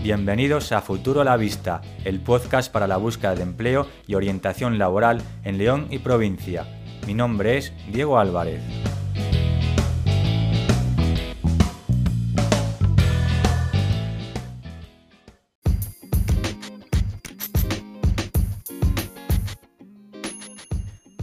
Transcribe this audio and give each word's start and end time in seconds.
Bienvenidos 0.00 0.70
a 0.70 0.80
Futuro 0.80 1.22
a 1.22 1.24
la 1.24 1.36
Vista, 1.36 1.82
el 2.04 2.20
podcast 2.20 2.70
para 2.70 2.86
la 2.86 2.98
búsqueda 2.98 3.34
de 3.34 3.42
empleo 3.42 3.88
y 4.06 4.14
orientación 4.14 4.78
laboral 4.78 5.20
en 5.42 5.58
León 5.58 5.88
y 5.90 5.98
provincia. 5.98 6.66
Mi 7.04 7.14
nombre 7.14 7.58
es 7.58 7.72
Diego 7.90 8.16
Álvarez. 8.16 8.62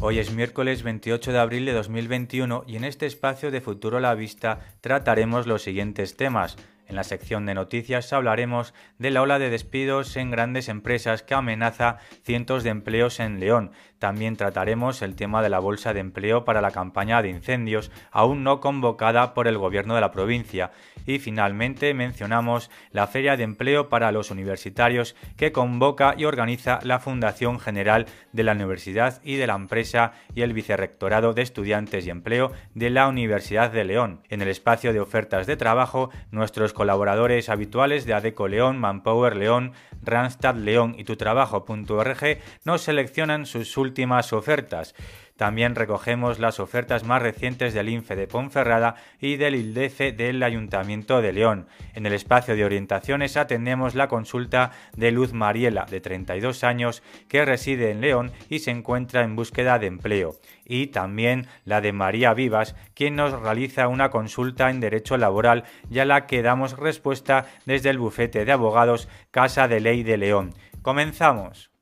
Hoy 0.01 0.19
es 0.19 0.33
miércoles 0.33 0.83
28 0.83 1.31
de 1.31 1.39
abril 1.39 1.65
de 1.65 1.71
2021 1.71 2.65
y 2.67 2.75
en 2.75 2.83
este 2.83 3.05
espacio 3.05 3.51
de 3.51 3.61
Futuro 3.61 3.97
a 3.97 4.01
la 4.01 4.13
Vista 4.15 4.59
trataremos 4.81 5.47
los 5.47 5.63
siguientes 5.63 6.17
temas. 6.17 6.57
En 6.87 6.95
la 6.95 7.03
sección 7.03 7.45
de 7.45 7.55
noticias 7.55 8.13
hablaremos 8.13 8.73
de 8.99 9.11
la 9.11 9.21
ola 9.21 9.39
de 9.39 9.49
despidos 9.49 10.15
en 10.17 10.29
grandes 10.29 10.69
empresas 10.69 11.23
que 11.23 11.33
amenaza 11.33 11.97
cientos 12.23 12.63
de 12.63 12.69
empleos 12.69 13.19
en 13.19 13.39
León. 13.39 13.71
También 14.05 14.37
trataremos 14.37 15.01
el 15.01 15.15
tema 15.15 15.41
de 15.41 15.49
la 15.49 15.57
bolsa 15.57 15.91
de 15.91 15.99
empleo 15.99 16.45
para 16.45 16.61
la 16.61 16.69
campaña 16.69 17.23
de 17.23 17.29
incendios, 17.29 17.89
aún 18.11 18.43
no 18.43 18.59
convocada 18.59 19.33
por 19.33 19.47
el 19.47 19.57
gobierno 19.57 19.95
de 19.95 20.01
la 20.01 20.11
provincia. 20.11 20.69
Y 21.07 21.17
finalmente 21.17 21.91
mencionamos 21.95 22.69
la 22.91 23.07
Feria 23.07 23.35
de 23.35 23.43
Empleo 23.43 23.89
para 23.89 24.11
los 24.11 24.29
Universitarios 24.29 25.15
que 25.37 25.51
convoca 25.51 26.13
y 26.15 26.25
organiza 26.25 26.79
la 26.83 26.99
Fundación 26.99 27.59
General 27.59 28.05
de 28.31 28.43
la 28.43 28.51
Universidad 28.51 29.21
y 29.23 29.37
de 29.37 29.47
la 29.47 29.55
Empresa 29.55 30.13
y 30.35 30.43
el 30.43 30.53
Vicerrectorado 30.53 31.33
de 31.33 31.41
Estudiantes 31.41 32.05
y 32.05 32.11
Empleo 32.11 32.51
de 32.75 32.91
la 32.91 33.07
Universidad 33.07 33.71
de 33.71 33.85
León. 33.85 34.21
En 34.29 34.43
el 34.43 34.49
espacio 34.49 34.93
de 34.93 34.99
ofertas 34.99 35.47
de 35.47 35.57
trabajo, 35.57 36.11
nuestros 36.29 36.73
colaboradores 36.73 37.49
habituales 37.49 38.05
de 38.05 38.13
ADECO 38.13 38.47
León, 38.47 38.77
Manpower 38.77 39.35
León, 39.35 39.73
Randstad 40.03 40.55
León 40.55 40.93
y 40.95 41.05
tutrabajo.org 41.05 42.37
nos 42.65 42.81
seleccionan 42.83 43.47
sus 43.47 43.71
últimas 43.95 44.33
ofertas. 44.33 44.93
También 45.37 45.73
recogemos 45.73 46.37
las 46.37 46.59
ofertas 46.59 47.05
más 47.05 47.21
recientes 47.21 47.73
del 47.73 47.87
INFE 47.87 48.17
de 48.17 48.27
Ponferrada 48.27 48.95
y 49.21 49.37
del 49.37 49.55
ILDEFE 49.55 50.11
del 50.11 50.43
Ayuntamiento 50.43 51.21
de 51.21 51.31
León. 51.31 51.67
En 51.93 52.05
el 52.05 52.11
espacio 52.11 52.57
de 52.57 52.65
orientaciones 52.65 53.37
atendemos 53.37 53.95
la 53.95 54.09
consulta 54.09 54.71
de 54.97 55.11
Luz 55.11 55.31
Mariela, 55.31 55.85
de 55.85 56.01
32 56.01 56.65
años, 56.65 57.03
que 57.29 57.45
reside 57.45 57.91
en 57.91 58.01
León 58.01 58.33
y 58.49 58.59
se 58.59 58.71
encuentra 58.71 59.23
en 59.23 59.37
búsqueda 59.37 59.79
de 59.79 59.87
empleo. 59.87 60.35
Y 60.65 60.87
también 60.87 61.47
la 61.63 61.79
de 61.79 61.93
María 61.93 62.33
Vivas, 62.33 62.75
quien 62.95 63.15
nos 63.15 63.31
realiza 63.31 63.87
una 63.87 64.09
consulta 64.09 64.69
en 64.69 64.81
derecho 64.81 65.15
laboral 65.15 65.63
y 65.89 65.99
a 65.99 66.05
la 66.05 66.27
que 66.27 66.41
damos 66.41 66.77
respuesta 66.77 67.45
desde 67.65 67.91
el 67.91 67.97
bufete 67.97 68.43
de 68.43 68.51
abogados 68.51 69.07
Casa 69.31 69.69
de 69.69 69.79
Ley 69.79 70.03
de 70.03 70.17
León. 70.17 70.53
Comenzamos. 70.81 71.74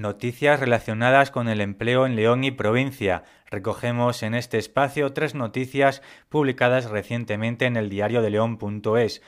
Noticias 0.00 0.58
relacionadas 0.58 1.30
con 1.30 1.46
el 1.46 1.60
empleo 1.60 2.06
en 2.06 2.16
León 2.16 2.42
y 2.42 2.50
provincia. 2.50 3.22
Recogemos 3.50 4.22
en 4.22 4.34
este 4.34 4.56
espacio 4.56 5.12
tres 5.12 5.34
noticias 5.34 6.00
publicadas 6.30 6.88
recientemente 6.88 7.66
en 7.66 7.76
el 7.76 7.90
diario 7.90 8.22
de 8.22 8.30
León.es. 8.30 9.20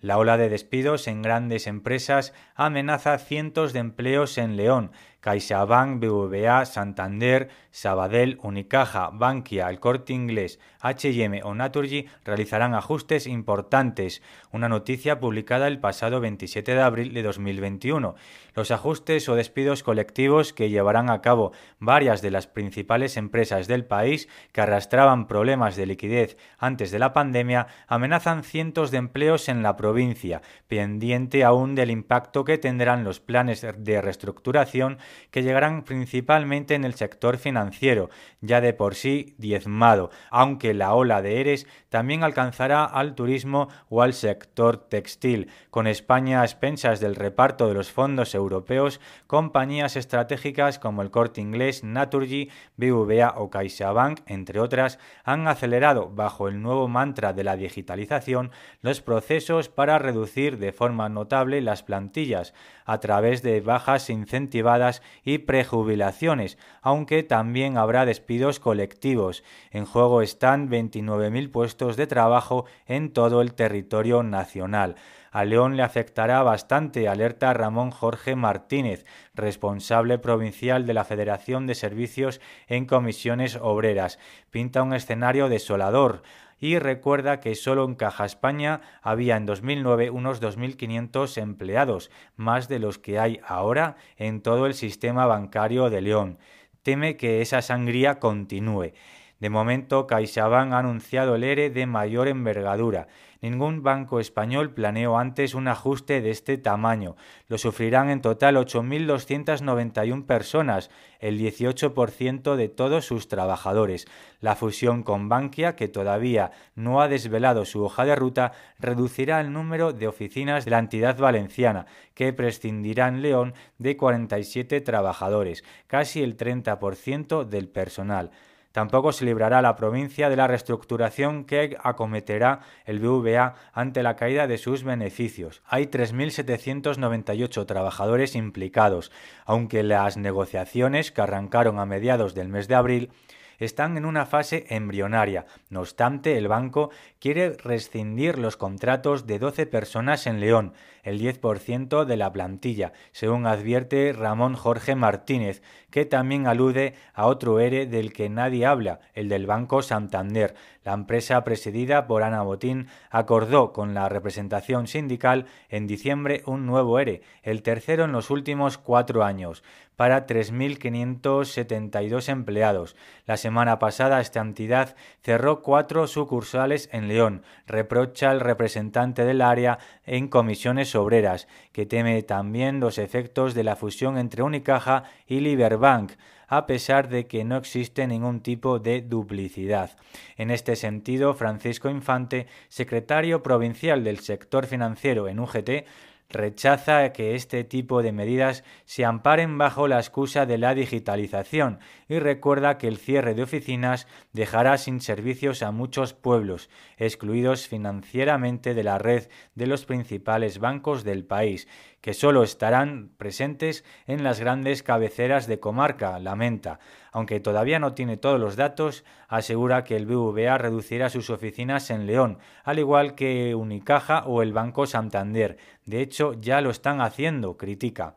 La 0.00 0.18
ola 0.18 0.38
de 0.38 0.48
despidos 0.48 1.08
en 1.08 1.20
grandes 1.20 1.66
empresas 1.66 2.32
amenaza 2.54 3.18
cientos 3.18 3.72
de 3.72 3.80
empleos 3.80 4.38
en 4.38 4.56
León. 4.56 4.92
CaixaBank, 5.20 6.00
BVA, 6.00 6.64
Santander, 6.64 7.50
Sabadell, 7.70 8.38
Unicaja, 8.42 9.10
Bankia, 9.12 9.68
El 9.68 9.78
Corte 9.78 10.14
Inglés, 10.14 10.58
H&M 10.80 11.42
o 11.42 11.54
Naturgy 11.54 12.06
realizarán 12.24 12.74
ajustes 12.74 13.26
importantes. 13.26 14.22
Una 14.52 14.70
noticia 14.70 15.20
publicada 15.20 15.68
el 15.68 15.78
pasado 15.78 16.20
27 16.20 16.74
de 16.74 16.80
abril 16.80 17.12
de 17.12 17.22
2021. 17.22 18.14
Los 18.54 18.70
ajustes 18.70 19.28
o 19.28 19.34
despidos 19.34 19.82
colectivos 19.82 20.52
que 20.52 20.70
llevarán 20.70 21.10
a 21.10 21.20
cabo 21.20 21.52
varias 21.78 22.22
de 22.22 22.30
las 22.30 22.46
principales 22.46 23.16
empresas 23.16 23.66
del 23.66 23.84
país 23.84 24.28
que 24.52 24.60
arrastraban 24.60 25.26
problemas 25.26 25.76
de 25.76 25.86
liquidez 25.86 26.36
antes 26.58 26.90
de 26.90 26.98
la 26.98 27.12
pandemia 27.12 27.68
amenazan 27.86 28.44
cientos 28.44 28.90
de 28.90 28.98
empleos 28.98 29.48
en 29.48 29.62
la 29.62 29.76
provincia, 29.76 30.42
pendiente 30.68 31.44
aún 31.44 31.74
del 31.74 31.90
impacto 31.90 32.44
que 32.44 32.58
tendrán 32.58 33.04
los 33.04 33.20
planes 33.20 33.66
de 33.76 34.00
reestructuración 34.00 34.98
que 35.30 35.42
llegarán 35.42 35.84
principalmente 35.84 36.74
en 36.74 36.84
el 36.84 36.94
sector 36.94 37.38
financiero, 37.38 38.10
ya 38.40 38.60
de 38.60 38.72
por 38.72 38.94
sí 38.94 39.34
diezmado, 39.38 40.10
aunque 40.30 40.74
la 40.74 40.94
ola 40.94 41.22
de 41.22 41.40
ERES 41.40 41.66
también 41.88 42.24
alcanzará 42.24 42.84
al 42.84 43.14
turismo 43.14 43.68
o 43.88 44.02
al 44.02 44.12
sector 44.12 44.76
textil, 44.76 45.48
con 45.70 45.86
España 45.86 46.42
a 46.42 46.44
expensas 46.44 47.00
del 47.00 47.16
reparto 47.16 47.68
de 47.68 47.74
los 47.74 47.90
fondos 47.90 48.30
europeos, 48.40 49.00
compañías 49.26 49.96
estratégicas 49.96 50.78
como 50.78 51.02
el 51.02 51.10
Corte 51.10 51.40
Inglés, 51.40 51.84
Naturgy, 51.84 52.50
BVA 52.76 53.34
o 53.36 53.50
CaixaBank, 53.50 54.20
entre 54.26 54.60
otras, 54.60 54.98
han 55.24 55.46
acelerado 55.46 56.10
bajo 56.10 56.48
el 56.48 56.60
nuevo 56.60 56.88
mantra 56.88 57.32
de 57.32 57.44
la 57.44 57.56
digitalización 57.56 58.50
los 58.80 59.00
procesos 59.00 59.68
para 59.68 59.98
reducir 59.98 60.58
de 60.58 60.72
forma 60.72 61.08
notable 61.08 61.60
las 61.60 61.82
plantillas 61.82 62.54
a 62.84 62.98
través 62.98 63.42
de 63.42 63.60
bajas 63.60 64.10
incentivadas 64.10 65.02
y 65.24 65.38
prejubilaciones, 65.38 66.58
aunque 66.82 67.22
también 67.22 67.76
habrá 67.76 68.04
despidos 68.04 68.58
colectivos. 68.58 69.44
En 69.70 69.86
juego 69.86 70.22
están 70.22 70.68
29.000 70.68 71.50
puestos 71.50 71.96
de 71.96 72.06
trabajo 72.06 72.64
en 72.86 73.12
todo 73.12 73.42
el 73.42 73.54
territorio 73.54 74.22
nacional. 74.22 74.96
A 75.30 75.44
León 75.44 75.76
le 75.76 75.84
afectará 75.84 76.42
bastante, 76.42 77.08
alerta 77.08 77.52
Ramón 77.54 77.92
Jorge 77.92 78.34
Martínez, 78.34 79.06
responsable 79.34 80.18
provincial 80.18 80.86
de 80.86 80.94
la 80.94 81.04
Federación 81.04 81.66
de 81.68 81.76
Servicios 81.76 82.40
en 82.66 82.86
Comisiones 82.86 83.56
Obreras. 83.60 84.18
Pinta 84.50 84.82
un 84.82 84.92
escenario 84.92 85.48
desolador 85.48 86.22
y 86.58 86.78
recuerda 86.78 87.40
que 87.40 87.54
solo 87.54 87.84
en 87.84 87.94
Caja 87.94 88.24
España 88.24 88.82
había 89.02 89.36
en 89.36 89.46
2009 89.46 90.10
unos 90.10 90.42
2.500 90.42 91.40
empleados, 91.40 92.10
más 92.36 92.68
de 92.68 92.80
los 92.80 92.98
que 92.98 93.18
hay 93.18 93.40
ahora 93.46 93.96
en 94.16 94.42
todo 94.42 94.66
el 94.66 94.74
sistema 94.74 95.26
bancario 95.26 95.90
de 95.90 96.02
León. 96.02 96.38
Teme 96.82 97.16
que 97.16 97.40
esa 97.40 97.62
sangría 97.62 98.18
continúe. 98.18 98.92
De 99.38 99.48
momento, 99.48 100.06
CaixaBank 100.06 100.72
ha 100.72 100.78
anunciado 100.78 101.34
el 101.34 101.44
ERE 101.44 101.70
de 101.70 101.86
mayor 101.86 102.28
envergadura. 102.28 103.08
Ningún 103.42 103.82
banco 103.82 104.20
español 104.20 104.74
planeó 104.74 105.16
antes 105.16 105.54
un 105.54 105.66
ajuste 105.66 106.20
de 106.20 106.30
este 106.30 106.58
tamaño. 106.58 107.16
Lo 107.48 107.56
sufrirán 107.56 108.10
en 108.10 108.20
total 108.20 108.56
8.291 108.56 110.26
personas, 110.26 110.90
el 111.20 111.38
18% 111.38 112.56
de 112.56 112.68
todos 112.68 113.06
sus 113.06 113.28
trabajadores. 113.28 114.06
La 114.40 114.56
fusión 114.56 115.02
con 115.02 115.30
Bankia, 115.30 115.74
que 115.74 115.88
todavía 115.88 116.50
no 116.74 117.00
ha 117.00 117.08
desvelado 117.08 117.64
su 117.64 117.82
hoja 117.82 118.04
de 118.04 118.14
ruta, 118.14 118.52
reducirá 118.78 119.40
el 119.40 119.52
número 119.52 119.94
de 119.94 120.06
oficinas 120.06 120.66
de 120.66 120.72
la 120.72 120.78
entidad 120.78 121.16
valenciana, 121.18 121.86
que 122.14 122.34
prescindirá 122.34 123.08
en 123.08 123.22
León 123.22 123.54
de 123.78 123.96
47 123.96 124.82
trabajadores, 124.82 125.64
casi 125.86 126.22
el 126.22 126.36
30% 126.36 127.44
del 127.44 127.68
personal. 127.68 128.30
Tampoco 128.72 129.10
se 129.12 129.24
librará 129.24 129.62
la 129.62 129.74
provincia 129.74 130.28
de 130.28 130.36
la 130.36 130.46
reestructuración 130.46 131.44
que 131.44 131.76
acometerá 131.82 132.60
el 132.84 133.00
BVA 133.00 133.54
ante 133.72 134.02
la 134.04 134.14
caída 134.14 134.46
de 134.46 134.58
sus 134.58 134.84
beneficios. 134.84 135.60
Hay 135.66 135.86
3.798 135.86 137.66
trabajadores 137.66 138.36
implicados, 138.36 139.10
aunque 139.44 139.82
las 139.82 140.16
negociaciones 140.16 141.10
que 141.10 141.20
arrancaron 141.20 141.80
a 141.80 141.86
mediados 141.86 142.34
del 142.34 142.48
mes 142.48 142.68
de 142.68 142.76
abril 142.76 143.10
están 143.58 143.96
en 143.96 144.04
una 144.04 144.24
fase 144.24 144.66
embrionaria. 144.68 145.46
No 145.70 145.80
obstante, 145.80 146.36
el 146.36 146.48
banco 146.48 146.90
quiere 147.20 147.50
rescindir 147.50 148.38
los 148.38 148.56
contratos 148.56 149.28
de 149.28 149.38
12 149.38 149.66
personas 149.66 150.26
en 150.26 150.40
León, 150.40 150.72
el 151.04 151.20
10% 151.20 152.04
de 152.04 152.16
la 152.16 152.32
plantilla, 152.32 152.92
según 153.12 153.46
advierte 153.46 154.12
Ramón 154.12 154.56
Jorge 154.56 154.96
Martínez, 154.96 155.62
que 155.90 156.04
también 156.04 156.48
alude 156.48 156.94
a 157.14 157.26
otro 157.26 157.60
ERE 157.60 157.86
del 157.86 158.12
que 158.12 158.28
nadie 158.28 158.66
habla, 158.66 158.98
el 159.14 159.28
del 159.28 159.46
Banco 159.46 159.82
Santander. 159.82 160.54
La 160.82 160.92
empresa 160.92 161.44
presidida 161.44 162.08
por 162.08 162.24
Ana 162.24 162.42
Botín 162.42 162.88
acordó 163.10 163.72
con 163.72 163.94
la 163.94 164.08
representación 164.08 164.88
sindical 164.88 165.46
en 165.68 165.86
diciembre 165.86 166.42
un 166.46 166.66
nuevo 166.66 166.98
ERE, 166.98 167.22
el 167.42 167.62
tercero 167.62 168.06
en 168.06 168.12
los 168.12 168.30
últimos 168.30 168.76
cuatro 168.76 169.22
años, 169.22 169.62
para 170.00 170.26
3.572 170.26 172.30
empleados. 172.30 172.96
La 173.26 173.36
semana 173.36 173.78
pasada 173.78 174.22
esta 174.22 174.40
entidad 174.40 174.96
cerró 175.22 175.59
cuatro 175.62 176.06
sucursales 176.06 176.88
en 176.92 177.08
León. 177.08 177.42
Reprocha 177.66 178.30
al 178.30 178.40
representante 178.40 179.24
del 179.24 179.40
área 179.40 179.78
en 180.04 180.28
comisiones 180.28 180.94
obreras, 180.94 181.48
que 181.72 181.86
teme 181.86 182.22
también 182.22 182.80
los 182.80 182.98
efectos 182.98 183.54
de 183.54 183.64
la 183.64 183.76
fusión 183.76 184.18
entre 184.18 184.42
Unicaja 184.42 185.04
y 185.26 185.40
Liberbank 185.40 186.12
a 186.50 186.66
pesar 186.66 187.08
de 187.08 187.26
que 187.26 187.44
no 187.44 187.56
existe 187.56 188.08
ningún 188.08 188.40
tipo 188.40 188.80
de 188.80 189.02
duplicidad. 189.02 189.96
En 190.36 190.50
este 190.50 190.74
sentido, 190.74 191.32
Francisco 191.34 191.88
Infante, 191.88 192.48
secretario 192.68 193.40
provincial 193.40 194.02
del 194.02 194.18
sector 194.18 194.66
financiero 194.66 195.28
en 195.28 195.38
UGT, 195.38 195.86
rechaza 196.30 197.12
que 197.12 197.34
este 197.34 197.64
tipo 197.64 198.02
de 198.02 198.12
medidas 198.12 198.64
se 198.84 199.04
amparen 199.04 199.58
bajo 199.58 199.88
la 199.88 199.98
excusa 199.98 200.46
de 200.46 200.58
la 200.58 200.74
digitalización 200.74 201.80
y 202.08 202.18
recuerda 202.18 202.78
que 202.78 202.88
el 202.88 202.96
cierre 202.96 203.34
de 203.34 203.42
oficinas 203.42 204.06
dejará 204.32 204.78
sin 204.78 205.00
servicios 205.00 205.62
a 205.62 205.72
muchos 205.72 206.14
pueblos, 206.14 206.70
excluidos 206.96 207.68
financieramente 207.68 208.74
de 208.74 208.84
la 208.84 208.98
red 208.98 209.28
de 209.54 209.66
los 209.66 209.84
principales 209.84 210.58
bancos 210.58 211.04
del 211.04 211.24
país, 211.24 211.68
que 212.00 212.14
solo 212.14 212.42
estarán 212.42 213.10
presentes 213.16 213.84
en 214.06 214.24
las 214.24 214.40
grandes 214.40 214.82
cabeceras 214.82 215.46
de 215.46 215.60
comarca, 215.60 216.18
lamenta. 216.18 216.78
Aunque 217.12 217.40
todavía 217.40 217.78
no 217.78 217.94
tiene 217.94 218.16
todos 218.16 218.40
los 218.40 218.56
datos, 218.56 219.04
asegura 219.28 219.84
que 219.84 219.96
el 219.96 220.06
BVA 220.06 220.58
reducirá 220.58 221.10
sus 221.10 221.30
oficinas 221.30 221.90
en 221.90 222.06
León, 222.06 222.38
al 222.64 222.78
igual 222.78 223.14
que 223.14 223.54
Unicaja 223.54 224.24
o 224.26 224.42
el 224.42 224.52
Banco 224.52 224.86
Santander. 224.86 225.58
De 225.86 226.00
hecho, 226.00 226.34
ya 226.34 226.60
lo 226.60 226.70
están 226.70 227.00
haciendo, 227.00 227.56
critica. 227.56 228.16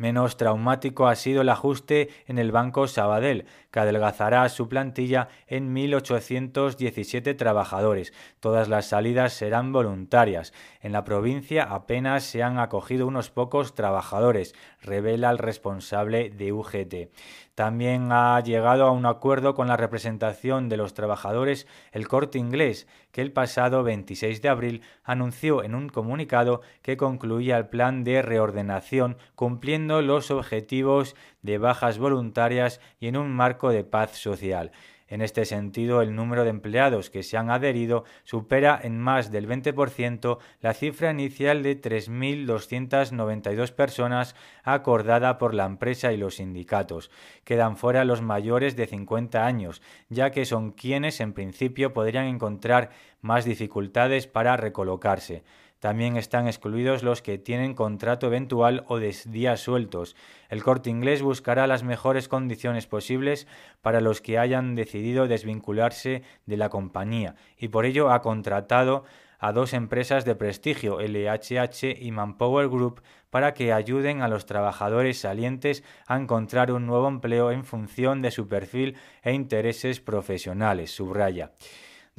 Menos 0.00 0.38
traumático 0.38 1.08
ha 1.08 1.14
sido 1.14 1.42
el 1.42 1.50
ajuste 1.50 2.08
en 2.26 2.38
el 2.38 2.52
Banco 2.52 2.86
Sabadell, 2.86 3.44
que 3.70 3.80
adelgazará 3.80 4.48
su 4.48 4.66
plantilla 4.66 5.28
en 5.46 5.74
1.817 5.74 7.36
trabajadores. 7.36 8.14
Todas 8.40 8.70
las 8.70 8.86
salidas 8.86 9.34
serán 9.34 9.74
voluntarias. 9.74 10.54
En 10.80 10.92
la 10.92 11.04
provincia 11.04 11.64
apenas 11.64 12.24
se 12.24 12.42
han 12.42 12.58
acogido 12.58 13.06
unos 13.06 13.28
pocos 13.28 13.74
trabajadores, 13.74 14.54
revela 14.80 15.28
el 15.28 15.36
responsable 15.36 16.30
de 16.30 16.50
UGT. 16.54 16.94
También 17.60 18.10
ha 18.10 18.40
llegado 18.40 18.86
a 18.86 18.90
un 18.90 19.04
acuerdo 19.04 19.54
con 19.54 19.68
la 19.68 19.76
representación 19.76 20.70
de 20.70 20.78
los 20.78 20.94
trabajadores 20.94 21.66
el 21.92 22.08
corte 22.08 22.38
inglés, 22.38 22.88
que 23.12 23.20
el 23.20 23.32
pasado 23.32 23.82
26 23.82 24.40
de 24.40 24.48
abril 24.48 24.82
anunció 25.04 25.62
en 25.62 25.74
un 25.74 25.90
comunicado 25.90 26.62
que 26.80 26.96
concluía 26.96 27.58
el 27.58 27.68
plan 27.68 28.02
de 28.02 28.22
reordenación 28.22 29.18
cumpliendo 29.34 30.00
los 30.00 30.30
objetivos 30.30 31.14
de 31.42 31.58
bajas 31.58 31.98
voluntarias 31.98 32.80
y 32.98 33.08
en 33.08 33.18
un 33.18 33.30
marco 33.30 33.68
de 33.68 33.84
paz 33.84 34.12
social. 34.12 34.72
En 35.10 35.20
este 35.22 35.44
sentido, 35.44 36.00
el 36.02 36.14
número 36.14 36.44
de 36.44 36.50
empleados 36.50 37.10
que 37.10 37.24
se 37.24 37.36
han 37.36 37.50
adherido 37.50 38.04
supera 38.22 38.80
en 38.80 38.98
más 38.98 39.32
del 39.32 39.48
20% 39.48 40.38
la 40.60 40.72
cifra 40.72 41.10
inicial 41.10 41.64
de 41.64 41.80
3.292 41.80 43.72
personas 43.72 44.36
acordada 44.62 45.36
por 45.36 45.52
la 45.52 45.66
empresa 45.66 46.12
y 46.12 46.16
los 46.16 46.36
sindicatos. 46.36 47.10
Quedan 47.44 47.76
fuera 47.76 48.04
los 48.04 48.22
mayores 48.22 48.76
de 48.76 48.86
50 48.86 49.44
años, 49.44 49.82
ya 50.08 50.30
que 50.30 50.44
son 50.44 50.70
quienes 50.70 51.20
en 51.20 51.32
principio 51.32 51.92
podrían 51.92 52.26
encontrar 52.26 52.90
más 53.20 53.44
dificultades 53.44 54.28
para 54.28 54.56
recolocarse. 54.56 55.42
También 55.80 56.16
están 56.16 56.46
excluidos 56.46 57.02
los 57.02 57.22
que 57.22 57.38
tienen 57.38 57.74
contrato 57.74 58.26
eventual 58.26 58.84
o 58.86 58.98
días 58.98 59.60
sueltos. 59.60 60.14
El 60.50 60.62
corte 60.62 60.90
inglés 60.90 61.22
buscará 61.22 61.66
las 61.66 61.82
mejores 61.82 62.28
condiciones 62.28 62.86
posibles 62.86 63.46
para 63.80 64.02
los 64.02 64.20
que 64.20 64.38
hayan 64.38 64.74
decidido 64.74 65.26
desvincularse 65.26 66.22
de 66.44 66.56
la 66.58 66.68
compañía 66.68 67.34
y 67.56 67.68
por 67.68 67.86
ello 67.86 68.12
ha 68.12 68.20
contratado 68.20 69.04
a 69.38 69.52
dos 69.52 69.72
empresas 69.72 70.26
de 70.26 70.34
prestigio, 70.34 71.00
LHH 71.00 71.96
y 71.98 72.12
Manpower 72.12 72.68
Group, 72.68 73.00
para 73.30 73.54
que 73.54 73.72
ayuden 73.72 74.20
a 74.20 74.28
los 74.28 74.44
trabajadores 74.44 75.18
salientes 75.18 75.82
a 76.06 76.18
encontrar 76.18 76.70
un 76.72 76.86
nuevo 76.86 77.08
empleo 77.08 77.50
en 77.50 77.64
función 77.64 78.20
de 78.20 78.32
su 78.32 78.48
perfil 78.48 78.96
e 79.22 79.32
intereses 79.32 80.00
profesionales, 80.00 80.90
subraya. 80.90 81.52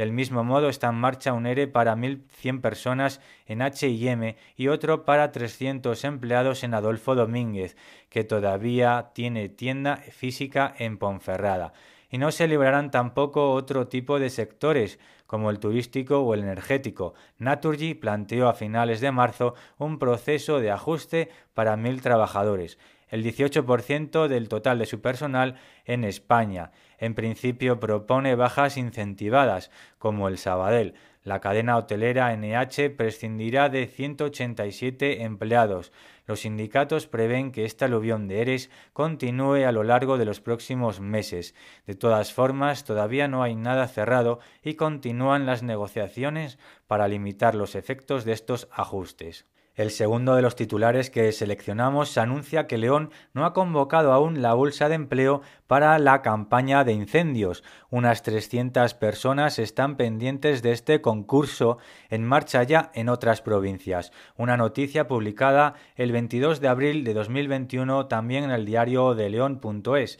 Del 0.01 0.13
mismo 0.13 0.43
modo 0.43 0.67
está 0.67 0.89
en 0.89 0.95
marcha 0.95 1.31
un 1.31 1.45
ERE 1.45 1.67
para 1.67 1.95
1.100 1.95 2.59
personas 2.61 3.21
en 3.45 3.61
H&M 3.61 4.35
y 4.55 4.67
otro 4.67 5.05
para 5.05 5.31
300 5.31 6.03
empleados 6.05 6.63
en 6.63 6.73
Adolfo 6.73 7.13
Domínguez, 7.13 7.77
que 8.09 8.23
todavía 8.23 9.11
tiene 9.13 9.47
tienda 9.47 9.97
física 9.97 10.73
en 10.79 10.97
Ponferrada. 10.97 11.73
Y 12.09 12.17
no 12.17 12.31
se 12.31 12.47
librarán 12.47 12.89
tampoco 12.89 13.51
otro 13.51 13.89
tipo 13.89 14.19
de 14.19 14.31
sectores, 14.31 14.97
como 15.27 15.51
el 15.51 15.59
turístico 15.59 16.21
o 16.21 16.33
el 16.33 16.39
energético. 16.39 17.13
Naturgy 17.37 17.93
planteó 17.93 18.49
a 18.49 18.55
finales 18.55 19.01
de 19.01 19.11
marzo 19.11 19.53
un 19.77 19.99
proceso 19.99 20.59
de 20.59 20.71
ajuste 20.71 21.29
para 21.53 21.77
mil 21.77 22.01
trabajadores 22.01 22.79
el 23.11 23.23
18% 23.23 24.27
del 24.27 24.49
total 24.49 24.79
de 24.79 24.85
su 24.85 25.01
personal 25.01 25.57
en 25.85 26.03
España. 26.05 26.71
En 27.01 27.15
principio 27.15 27.79
propone 27.79 28.35
bajas 28.35 28.77
incentivadas, 28.77 29.71
como 29.97 30.27
el 30.27 30.37
Sabadell. 30.37 30.93
La 31.23 31.41
cadena 31.41 31.75
hotelera 31.77 32.31
NH 32.35 32.91
prescindirá 32.95 33.69
de 33.69 33.87
187 33.87 35.23
empleados. 35.23 35.91
Los 36.27 36.41
sindicatos 36.41 37.07
prevén 37.07 37.51
que 37.51 37.65
esta 37.65 37.85
aluvión 37.85 38.27
de 38.27 38.41
ERES 38.41 38.69
continúe 38.93 39.65
a 39.65 39.71
lo 39.71 39.83
largo 39.83 40.19
de 40.19 40.25
los 40.25 40.41
próximos 40.41 40.99
meses. 40.99 41.55
De 41.87 41.95
todas 41.95 42.33
formas, 42.33 42.83
todavía 42.83 43.27
no 43.27 43.41
hay 43.41 43.55
nada 43.55 43.87
cerrado 43.87 44.39
y 44.63 44.75
continúan 44.75 45.47
las 45.47 45.63
negociaciones 45.63 46.59
para 46.85 47.07
limitar 47.07 47.55
los 47.55 47.73
efectos 47.73 48.25
de 48.25 48.33
estos 48.33 48.67
ajustes. 48.71 49.47
El 49.81 49.89
segundo 49.89 50.35
de 50.35 50.43
los 50.43 50.55
titulares 50.55 51.09
que 51.09 51.31
seleccionamos 51.31 52.15
anuncia 52.19 52.67
que 52.67 52.77
León 52.77 53.09
no 53.33 53.45
ha 53.45 53.53
convocado 53.53 54.13
aún 54.13 54.43
la 54.43 54.53
bolsa 54.53 54.89
de 54.89 54.93
empleo 54.93 55.41
para 55.65 55.97
la 55.97 56.21
campaña 56.21 56.83
de 56.83 56.93
incendios. 56.93 57.63
Unas 57.89 58.21
300 58.21 58.93
personas 58.93 59.57
están 59.57 59.97
pendientes 59.97 60.61
de 60.61 60.71
este 60.71 61.01
concurso 61.01 61.79
en 62.11 62.23
marcha 62.23 62.61
ya 62.61 62.91
en 62.93 63.09
otras 63.09 63.41
provincias. 63.41 64.11
Una 64.37 64.55
noticia 64.55 65.07
publicada 65.07 65.73
el 65.95 66.11
22 66.11 66.61
de 66.61 66.67
abril 66.67 67.03
de 67.03 67.15
2021 67.15 68.05
también 68.05 68.43
en 68.43 68.51
el 68.51 68.67
diario 68.67 69.15
de 69.15 69.31
león.es. 69.31 70.19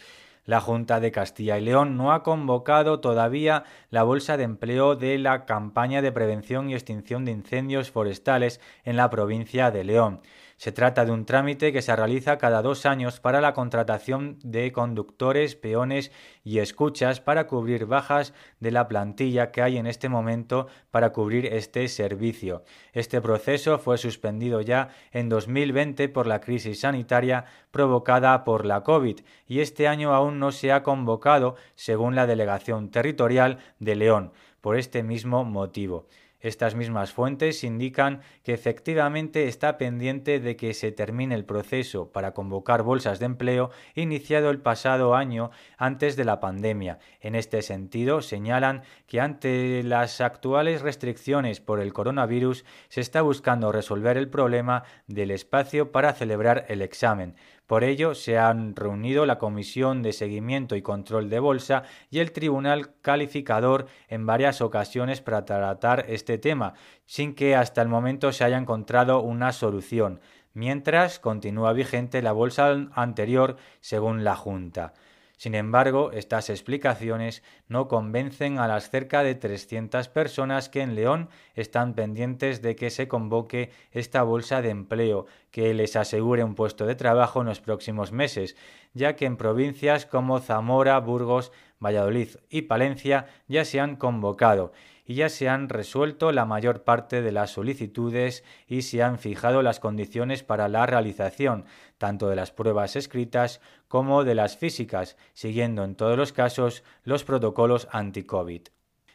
La 0.52 0.60
Junta 0.60 1.00
de 1.00 1.14
Castilla 1.14 1.58
y 1.58 1.62
León 1.62 1.96
no 1.96 2.12
ha 2.12 2.24
convocado 2.24 3.00
todavía 3.00 3.64
la 3.90 4.04
bolsa 4.04 4.36
de 4.36 4.44
empleo 4.44 4.98
de 4.98 5.18
la 5.18 5.46
campaña 5.46 6.02
de 6.02 6.12
prevención 6.12 6.70
y 6.70 6.74
extinción 6.74 7.24
de 7.24 7.32
incendios 7.32 7.90
forestales 7.90 8.60
en 8.84 8.98
la 8.98 9.10
provincia 9.10 9.72
de 9.72 9.86
León. 9.86 10.20
Se 10.62 10.72
trata 10.72 11.06
de 11.06 11.12
un 11.12 11.26
trámite 11.26 11.74
que 11.74 11.82
se 11.82 11.96
realiza 11.96 12.38
cada 12.38 12.62
dos 12.62 12.86
años 12.86 13.20
para 13.20 13.42
la 13.42 13.56
contratación 13.56 14.38
de 14.44 14.72
conductores, 14.72 15.56
peones 15.56 16.12
y 16.44 16.60
escuchas 16.60 17.20
para 17.20 17.48
cubrir 17.48 17.88
bajas 17.88 18.36
de 18.60 18.70
la 18.70 18.88
plantilla 18.88 19.50
que 19.50 19.64
hay 19.64 19.78
en 19.78 19.88
este 19.88 20.08
momento 20.08 20.68
para 20.92 21.14
cubrir 21.14 21.48
este 21.48 21.88
servicio. 21.88 22.64
Este 22.94 23.22
proceso 23.22 23.80
fue 23.80 23.98
suspendido 23.98 24.62
ya 24.62 24.90
en 25.12 25.30
2020 25.30 26.10
por 26.10 26.28
la 26.28 26.42
crisis 26.42 26.82
sanitaria 26.82 27.46
provocada 27.72 28.44
por 28.44 28.68
la 28.68 28.84
COVID 28.84 29.20
y 29.48 29.62
este 29.62 29.88
año 29.88 30.14
aún 30.14 30.38
no 30.38 30.52
se 30.52 30.72
ha 30.72 30.84
convocado 30.84 31.56
según 31.74 32.14
la 32.14 32.28
Delegación 32.28 32.92
Territorial 32.92 33.58
de 33.80 33.96
León 33.96 34.32
por 34.62 34.78
este 34.78 35.02
mismo 35.02 35.44
motivo. 35.44 36.06
Estas 36.42 36.76
mismas 36.76 37.14
fuentes 37.14 37.64
indican 37.64 38.22
que 38.44 38.54
efectivamente 38.54 39.48
está 39.48 39.78
pendiente 39.78 40.40
de 40.40 40.56
que 40.56 40.74
se 40.74 40.92
termine 40.92 41.36
el 41.36 41.46
proceso 41.46 42.12
para 42.12 42.34
convocar 42.34 42.82
bolsas 42.82 43.20
de 43.20 43.28
empleo 43.28 43.70
iniciado 43.94 44.50
el 44.50 44.60
pasado 44.60 45.16
año 45.16 45.52
antes 45.78 46.16
de 46.16 46.26
la 46.26 46.40
pandemia. 46.40 46.98
En 47.20 47.36
este 47.36 47.62
sentido, 47.62 48.22
señalan 48.22 48.82
que 49.06 49.22
ante 49.22 49.84
las 49.84 50.20
actuales 50.20 50.82
restricciones 50.82 51.62
por 51.62 51.80
el 51.80 51.94
coronavirus 51.94 52.66
se 52.90 53.02
está 53.02 53.22
buscando 53.22 53.72
resolver 53.72 54.18
el 54.18 54.30
problema 54.30 54.84
del 55.08 55.32
espacio 55.32 55.92
para 55.92 56.14
celebrar 56.14 56.66
el 56.70 56.82
examen. 56.82 57.36
Por 57.72 57.86
ello, 57.86 58.16
se 58.16 58.38
han 58.38 58.76
reunido 58.76 59.26
la 59.26 59.38
Comisión 59.40 60.04
de 60.04 60.12
Seguimiento 60.12 60.76
y 60.76 60.82
Control 60.82 61.30
de 61.30 61.40
Bolsa 61.40 61.84
y 62.10 62.20
el 62.20 62.34
Tribunal 62.34 62.96
Calificador 63.02 63.86
en 64.10 64.26
varias 64.26 64.60
ocasiones 64.60 65.22
para 65.22 65.46
tratar 65.46 66.04
este 66.10 66.38
tema, 66.38 66.74
sin 67.06 67.34
que 67.34 67.56
hasta 67.56 67.82
el 67.82 67.88
momento 67.88 68.34
se 68.34 68.44
haya 68.44 68.58
encontrado 68.58 69.22
una 69.22 69.54
solución, 69.54 70.20
mientras 70.54 71.20
continúa 71.20 71.72
vigente 71.72 72.22
la 72.22 72.34
bolsa 72.34 72.76
anterior 72.92 73.56
según 73.80 74.26
la 74.26 74.36
Junta. 74.36 74.92
Sin 75.42 75.56
embargo, 75.56 76.12
estas 76.12 76.52
explicaciones 76.52 77.42
no 77.68 77.88
convencen 77.88 78.60
a 78.60 78.68
las 78.68 78.92
cerca 78.92 79.24
de 79.24 79.34
300 79.34 80.08
personas 80.08 80.70
que 80.70 80.82
en 80.82 80.94
León 80.94 81.30
están 81.56 81.96
pendientes 81.96 82.62
de 82.62 82.76
que 82.76 82.92
se 82.92 83.08
convoque 83.08 83.72
esta 83.90 84.22
bolsa 84.22 84.62
de 84.62 84.70
empleo, 84.70 85.26
que 85.50 85.74
les 85.74 85.96
asegure 85.96 86.44
un 86.44 86.54
puesto 86.54 86.86
de 86.86 86.94
trabajo 86.94 87.42
en 87.42 87.48
los 87.48 87.60
próximos 87.60 88.12
meses, 88.12 88.56
ya 88.94 89.16
que 89.16 89.26
en 89.26 89.36
provincias 89.36 90.06
como 90.06 90.40
Zamora, 90.42 91.00
Burgos, 91.00 91.52
Valladolid 91.84 92.36
y 92.52 92.62
Palencia 92.62 93.26
ya 93.48 93.66
se 93.66 93.80
han 93.80 93.96
convocado 93.96 94.74
y 95.06 95.16
ya 95.16 95.30
se 95.30 95.50
han 95.50 95.70
resuelto 95.70 96.32
la 96.32 96.46
mayor 96.46 96.84
parte 96.84 97.22
de 97.22 97.32
las 97.32 97.52
solicitudes 97.52 98.44
y 98.68 98.84
se 98.84 99.04
han 99.04 99.20
fijado 99.20 99.62
las 99.62 99.80
condiciones 99.80 100.44
para 100.44 100.68
la 100.70 100.86
realización 100.86 101.66
tanto 101.98 102.30
de 102.30 102.36
las 102.36 102.52
pruebas 102.52 102.96
escritas 102.96 103.62
como 103.88 104.24
de 104.24 104.36
las 104.36 104.58
físicas, 104.58 105.18
siguiendo 105.34 105.84
en 105.84 105.96
todos 105.96 106.18
los 106.18 106.34
casos 106.34 106.84
los 107.04 107.24
protocolos 107.24 107.88
anti-COVID. 107.92 108.64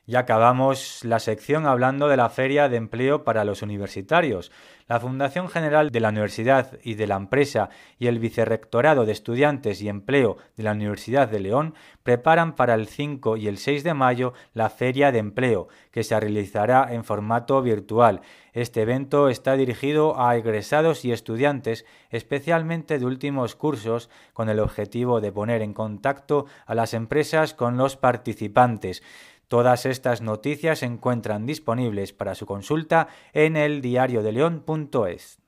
Ya 0.09 0.21
acabamos 0.21 1.05
la 1.05 1.19
sección 1.19 1.67
hablando 1.67 2.07
de 2.07 2.17
la 2.17 2.29
Feria 2.29 2.69
de 2.69 2.77
Empleo 2.77 3.25
para 3.25 3.45
los 3.45 3.63
Universitarios. 3.63 4.53
La 4.87 5.01
Fundación 5.01 5.49
General 5.49 5.91
de 5.91 5.99
la 5.99 6.11
Universidad 6.11 6.79
y 6.85 6.95
de 6.95 7.09
la 7.09 7.17
Empresa 7.17 7.71
y 7.99 8.07
el 8.07 8.21
Vicerrectorado 8.21 9.05
de 9.05 9.11
Estudiantes 9.11 9.83
y 9.83 9.89
Empleo 9.89 10.37
de 10.57 10.63
la 10.63 10.71
Universidad 10.71 11.27
de 11.27 11.41
León 11.41 11.75
preparan 12.05 12.55
para 12.55 12.75
el 12.75 12.87
5 12.87 13.37
y 13.37 13.49
el 13.49 13.59
6 13.59 13.83
de 13.83 13.95
mayo 13.95 14.33
la 14.55 14.71
Feria 14.71 15.11
de 15.11 15.19
Empleo, 15.19 15.67
que 15.91 16.05
se 16.05 16.21
realizará 16.21 16.95
en 16.95 17.03
formato 17.03 17.61
virtual. 17.61 18.21
Este 18.53 18.83
evento 18.83 19.29
está 19.29 19.57
dirigido 19.57 20.21
a 20.21 20.37
egresados 20.37 21.05
y 21.05 21.11
estudiantes, 21.11 21.85
especialmente 22.11 23.01
de 23.01 23.07
últimos 23.07 23.57
cursos, 23.57 24.09
con 24.33 24.49
el 24.49 24.61
objetivo 24.61 25.21
de 25.21 25.33
poner 25.33 25.63
en 25.63 25.75
contacto 25.75 26.47
a 26.65 26.77
las 26.77 26.95
empresas 26.95 27.55
con 27.55 27.77
los 27.77 27.97
participantes. 27.97 29.03
Todas 29.49 29.87
estas 29.87 30.23
noticias 30.23 30.81
se 30.81 30.87
encuentran 30.87 31.47
disponibles 31.47 32.12
para 32.12 32.35
su 32.35 32.47
consulta 32.47 33.07
en 33.33 33.57
el 33.57 33.81
diariodeleon.es. 33.81 35.38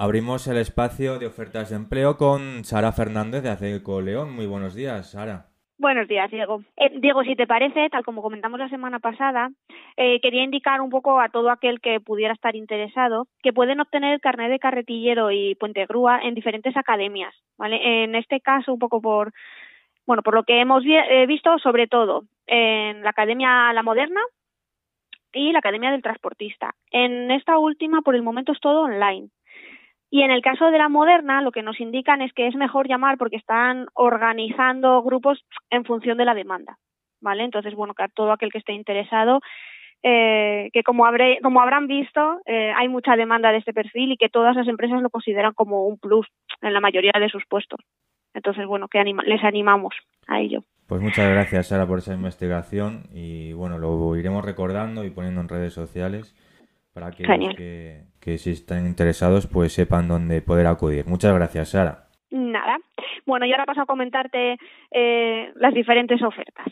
Abrimos 0.00 0.46
el 0.46 0.58
espacio 0.58 1.18
de 1.18 1.26
ofertas 1.26 1.70
de 1.70 1.76
empleo 1.76 2.16
con 2.16 2.64
Sara 2.64 2.92
Fernández 2.92 3.42
de 3.42 3.50
Aceco 3.50 4.00
León. 4.00 4.32
Muy 4.32 4.46
buenos 4.46 4.76
días, 4.76 5.10
Sara. 5.10 5.50
Buenos 5.80 6.08
días, 6.08 6.28
Diego. 6.28 6.64
Eh, 6.76 6.90
Diego, 6.98 7.22
si 7.22 7.36
te 7.36 7.46
parece, 7.46 7.88
tal 7.88 8.04
como 8.04 8.20
comentamos 8.20 8.58
la 8.58 8.68
semana 8.68 8.98
pasada, 8.98 9.50
eh, 9.96 10.20
quería 10.20 10.42
indicar 10.42 10.80
un 10.80 10.90
poco 10.90 11.20
a 11.20 11.28
todo 11.28 11.50
aquel 11.50 11.80
que 11.80 12.00
pudiera 12.00 12.34
estar 12.34 12.56
interesado 12.56 13.28
que 13.44 13.52
pueden 13.52 13.80
obtener 13.80 14.14
el 14.14 14.20
carnet 14.20 14.50
de 14.50 14.58
carretillero 14.58 15.30
y 15.30 15.54
puente 15.54 15.86
grúa 15.86 16.18
en 16.20 16.34
diferentes 16.34 16.76
academias, 16.76 17.32
¿vale? 17.56 18.02
En 18.02 18.16
este 18.16 18.40
caso, 18.40 18.72
un 18.72 18.80
poco 18.80 19.00
por, 19.00 19.32
bueno, 20.04 20.24
por 20.24 20.34
lo 20.34 20.42
que 20.42 20.60
hemos 20.60 20.82
eh, 20.84 21.26
visto, 21.28 21.56
sobre 21.60 21.86
todo 21.86 22.24
en 22.48 23.04
la 23.04 23.10
Academia 23.10 23.72
La 23.72 23.84
Moderna 23.84 24.20
y 25.32 25.52
la 25.52 25.60
Academia 25.60 25.92
del 25.92 26.02
Transportista. 26.02 26.74
En 26.90 27.30
esta 27.30 27.56
última, 27.56 28.02
por 28.02 28.16
el 28.16 28.22
momento, 28.22 28.50
es 28.50 28.58
todo 28.58 28.82
online. 28.82 29.28
Y 30.10 30.22
en 30.22 30.30
el 30.30 30.42
caso 30.42 30.70
de 30.70 30.78
la 30.78 30.88
moderna, 30.88 31.42
lo 31.42 31.52
que 31.52 31.62
nos 31.62 31.80
indican 31.80 32.22
es 32.22 32.32
que 32.32 32.46
es 32.46 32.54
mejor 32.54 32.88
llamar 32.88 33.18
porque 33.18 33.36
están 33.36 33.86
organizando 33.94 35.02
grupos 35.02 35.44
en 35.70 35.84
función 35.84 36.16
de 36.16 36.24
la 36.24 36.34
demanda, 36.34 36.78
¿vale? 37.20 37.44
Entonces, 37.44 37.74
bueno, 37.74 37.94
que 37.94 38.04
a 38.04 38.08
todo 38.08 38.32
aquel 38.32 38.50
que 38.50 38.58
esté 38.58 38.72
interesado, 38.72 39.40
eh, 40.02 40.70
que 40.72 40.82
como, 40.82 41.04
habré, 41.04 41.40
como 41.42 41.60
habrán 41.60 41.88
visto, 41.88 42.40
eh, 42.46 42.72
hay 42.74 42.88
mucha 42.88 43.16
demanda 43.16 43.52
de 43.52 43.58
este 43.58 43.74
perfil 43.74 44.12
y 44.12 44.16
que 44.16 44.30
todas 44.30 44.56
las 44.56 44.66
empresas 44.66 45.02
lo 45.02 45.10
consideran 45.10 45.52
como 45.52 45.86
un 45.86 45.98
plus 45.98 46.26
en 46.62 46.72
la 46.72 46.80
mayoría 46.80 47.12
de 47.18 47.28
sus 47.28 47.44
puestos. 47.46 47.80
Entonces, 48.32 48.66
bueno, 48.66 48.88
que 48.88 49.02
les 49.04 49.44
animamos 49.44 49.94
a 50.26 50.40
ello. 50.40 50.62
Pues 50.86 51.02
muchas 51.02 51.28
gracias, 51.28 51.68
Sara, 51.68 51.86
por 51.86 51.98
esa 51.98 52.14
investigación 52.14 53.02
y, 53.12 53.52
bueno, 53.52 53.78
lo 53.78 54.16
iremos 54.16 54.42
recordando 54.42 55.04
y 55.04 55.10
poniendo 55.10 55.42
en 55.42 55.48
redes 55.48 55.74
sociales 55.74 56.34
para 56.98 57.10
que, 57.12 58.02
que 58.20 58.38
si 58.38 58.50
están 58.50 58.86
interesados 58.86 59.46
pues 59.46 59.72
sepan 59.72 60.08
dónde 60.08 60.42
poder 60.42 60.66
acudir. 60.66 61.06
Muchas 61.06 61.34
gracias, 61.34 61.70
Sara. 61.70 62.08
Nada. 62.30 62.78
Bueno, 63.26 63.46
y 63.46 63.52
ahora 63.52 63.66
paso 63.66 63.82
a 63.82 63.86
comentarte 63.86 64.58
eh, 64.90 65.52
las 65.56 65.74
diferentes 65.74 66.22
ofertas. 66.22 66.66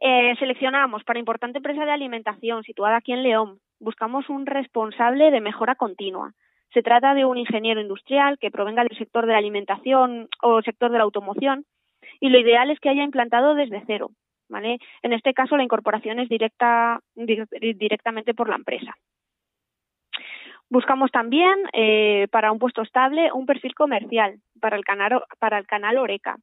Eh, 0.00 0.34
seleccionamos 0.38 1.04
para 1.04 1.18
importante 1.18 1.58
empresa 1.58 1.84
de 1.84 1.92
alimentación 1.92 2.62
situada 2.62 2.96
aquí 2.96 3.12
en 3.12 3.22
León. 3.22 3.58
Buscamos 3.80 4.28
un 4.28 4.46
responsable 4.46 5.30
de 5.30 5.40
mejora 5.40 5.74
continua. 5.74 6.32
Se 6.72 6.82
trata 6.82 7.14
de 7.14 7.24
un 7.24 7.38
ingeniero 7.38 7.80
industrial 7.80 8.38
que 8.38 8.50
provenga 8.50 8.82
del 8.82 8.96
sector 8.98 9.26
de 9.26 9.32
la 9.32 9.38
alimentación 9.38 10.28
o 10.42 10.62
sector 10.62 10.90
de 10.90 10.98
la 10.98 11.04
automoción 11.04 11.64
y 12.20 12.28
lo 12.28 12.38
ideal 12.38 12.70
es 12.70 12.80
que 12.80 12.88
haya 12.88 13.04
implantado 13.04 13.54
desde 13.54 13.82
cero. 13.86 14.10
¿vale? 14.48 14.78
En 15.02 15.12
este 15.12 15.34
caso 15.34 15.56
la 15.56 15.64
incorporación 15.64 16.18
es 16.18 16.28
directa, 16.28 17.00
directamente 17.14 18.34
por 18.34 18.48
la 18.48 18.56
empresa. 18.56 18.94
Buscamos 20.68 21.12
también 21.12 21.54
eh, 21.72 22.26
para 22.30 22.50
un 22.50 22.58
puesto 22.58 22.82
estable 22.82 23.30
un 23.32 23.46
perfil 23.46 23.74
comercial 23.74 24.40
para 24.60 24.76
el 24.76 24.84
canal, 24.84 25.22
para 25.38 25.62
Oreca. 26.00 26.36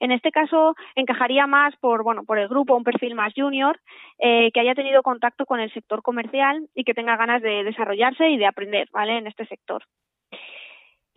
En 0.00 0.12
este 0.12 0.30
caso 0.30 0.74
encajaría 0.94 1.46
más 1.46 1.74
por 1.76 2.04
bueno 2.04 2.24
por 2.24 2.38
el 2.38 2.48
grupo 2.48 2.76
un 2.76 2.84
perfil 2.84 3.14
más 3.14 3.32
junior 3.34 3.80
eh, 4.18 4.50
que 4.52 4.60
haya 4.60 4.74
tenido 4.74 5.02
contacto 5.02 5.44
con 5.44 5.60
el 5.60 5.72
sector 5.72 6.02
comercial 6.02 6.68
y 6.74 6.84
que 6.84 6.94
tenga 6.94 7.16
ganas 7.16 7.42
de 7.42 7.64
desarrollarse 7.64 8.28
y 8.28 8.36
de 8.36 8.46
aprender 8.46 8.88
vale 8.92 9.18
en 9.18 9.26
este 9.26 9.46
sector. 9.46 9.84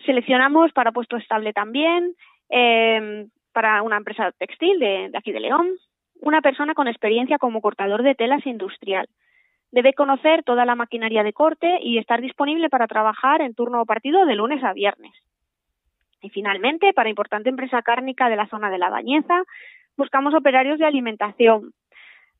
Seleccionamos 0.06 0.72
para 0.74 0.92
puesto 0.92 1.18
estable 1.18 1.54
también 1.54 2.16
eh, 2.50 3.28
para 3.52 3.84
una 3.84 3.98
empresa 3.98 4.32
textil 4.32 4.80
de 4.80 5.12
aquí 5.14 5.32
de 5.32 5.42
León 5.42 5.76
una 6.22 6.42
persona 6.42 6.74
con 6.74 6.88
experiencia 6.88 7.38
como 7.38 7.62
cortador 7.62 8.02
de 8.02 8.16
telas 8.16 8.46
industrial 8.48 9.08
Debe 9.72 9.94
conocer 9.94 10.44
toda 10.44 10.66
la 10.66 10.76
maquinaria 10.76 11.24
de 11.24 11.34
corte 11.34 11.80
y 11.82 11.98
estar 11.98 12.22
disponible 12.22 12.70
para 12.70 12.88
trabajar 12.88 13.42
en 13.42 13.54
turno 13.54 13.82
o 13.82 13.86
partido 13.86 14.26
de 14.26 14.36
lunes 14.36 14.64
a 14.64 14.74
viernes. 14.74 15.14
Y 16.22 16.30
finalmente, 16.30 16.94
para 16.94 17.10
importante 17.10 17.50
empresa 17.50 17.82
cárnica 17.82 18.30
de 18.30 18.38
la 18.38 18.48
zona 18.48 18.70
de 18.70 18.78
la 18.78 18.90
Bañeza, 18.90 19.44
buscamos 19.98 20.34
operarios 20.34 20.80
de 20.80 20.86
alimentación. 20.86 21.74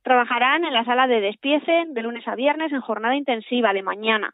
Trabajarán 0.04 0.64
en 0.64 0.74
la 0.74 0.86
sala 0.86 1.08
de 1.08 1.22
despiece 1.22 1.86
de 1.88 2.02
lunes 2.02 2.28
a 2.28 2.36
viernes 2.36 2.72
en 2.72 2.82
jornada 2.82 3.16
intensiva 3.16 3.74
de 3.74 3.84
mañana. 3.84 4.34